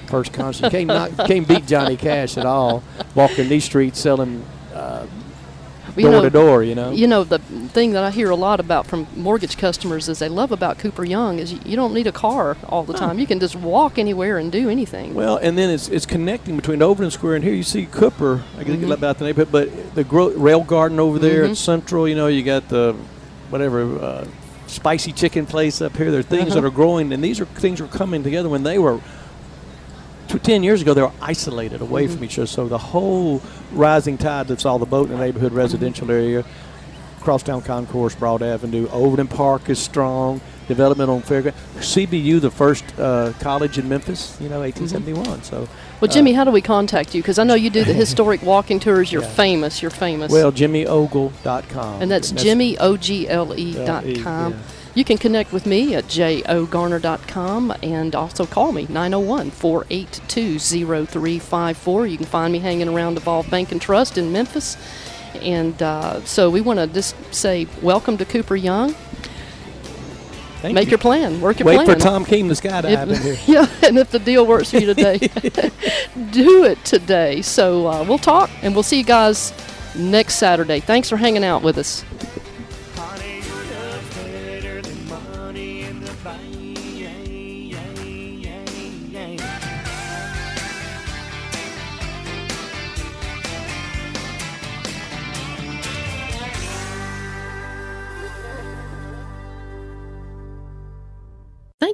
[0.08, 0.64] first concert.
[0.64, 2.82] You can't, not, can't beat Johnny Cash at all.
[3.14, 5.06] Walking these streets selling uh,
[6.02, 6.90] You door know- to door, you know.
[6.90, 10.28] You know, the thing that I hear a lot about from mortgage customers is they
[10.28, 13.18] love about Cooper Young is you, you don't need a car all the time.
[13.18, 15.14] You can just walk anywhere and do anything.
[15.14, 17.54] Well, and then it's it's connecting between Overton Square and here.
[17.54, 18.42] You see Cooper.
[18.58, 18.88] I can Mm-hmm.
[18.88, 22.08] get about the neighborhood, but the gro- Railgarten over there at Central.
[22.08, 22.94] You know, you got the
[23.50, 24.26] whatever uh,
[24.66, 26.10] spicy chicken place up here.
[26.10, 26.60] There are things Uh-huh.
[26.60, 28.48] that are growing, and these are things are coming together.
[28.48, 29.00] When they were
[30.28, 32.14] tw- ten years ago, they were isolated away Mm-hmm.
[32.14, 32.46] from each other.
[32.46, 36.44] So the whole rising tide that saw the boat in the neighborhood residential area.
[37.20, 40.40] Crosstown Concourse, Broad Avenue, Overton Park is strong.
[40.68, 41.54] Development on Fairground.
[41.78, 45.42] CBU, the first uh, college in Memphis, you know, 1871.
[45.42, 45.66] So,
[46.00, 47.22] well, Jimmy, how do we contact you?
[47.22, 49.10] Because I know you do the historic walking tours.
[49.10, 49.28] You're Yeah.
[49.30, 49.80] famous.
[49.80, 50.30] You're famous.
[50.30, 52.02] well, JimmyOgle.com.
[52.02, 54.52] and that's Jimmy O G L E dot L E, com.
[54.52, 54.58] yeah.
[54.98, 62.06] You can connect with me at jogarner.com and also call me 901 482 0354.
[62.08, 64.76] You can find me hanging around Evolve Bank and Trust in Memphis.
[65.36, 68.94] And uh, so we want to just say welcome to Cooper Young.
[70.62, 70.90] Thank Make you.
[70.90, 71.40] your plan.
[71.40, 71.86] Work your Wait plan.
[71.86, 73.36] for Tom King to skydive in here.
[73.46, 75.18] Yeah, and if the deal works for you today,
[76.32, 77.42] do it today.
[77.42, 79.52] So uh, we'll talk, and we'll see you guys
[79.94, 80.80] next Saturday.
[80.80, 82.04] Thanks for hanging out with us.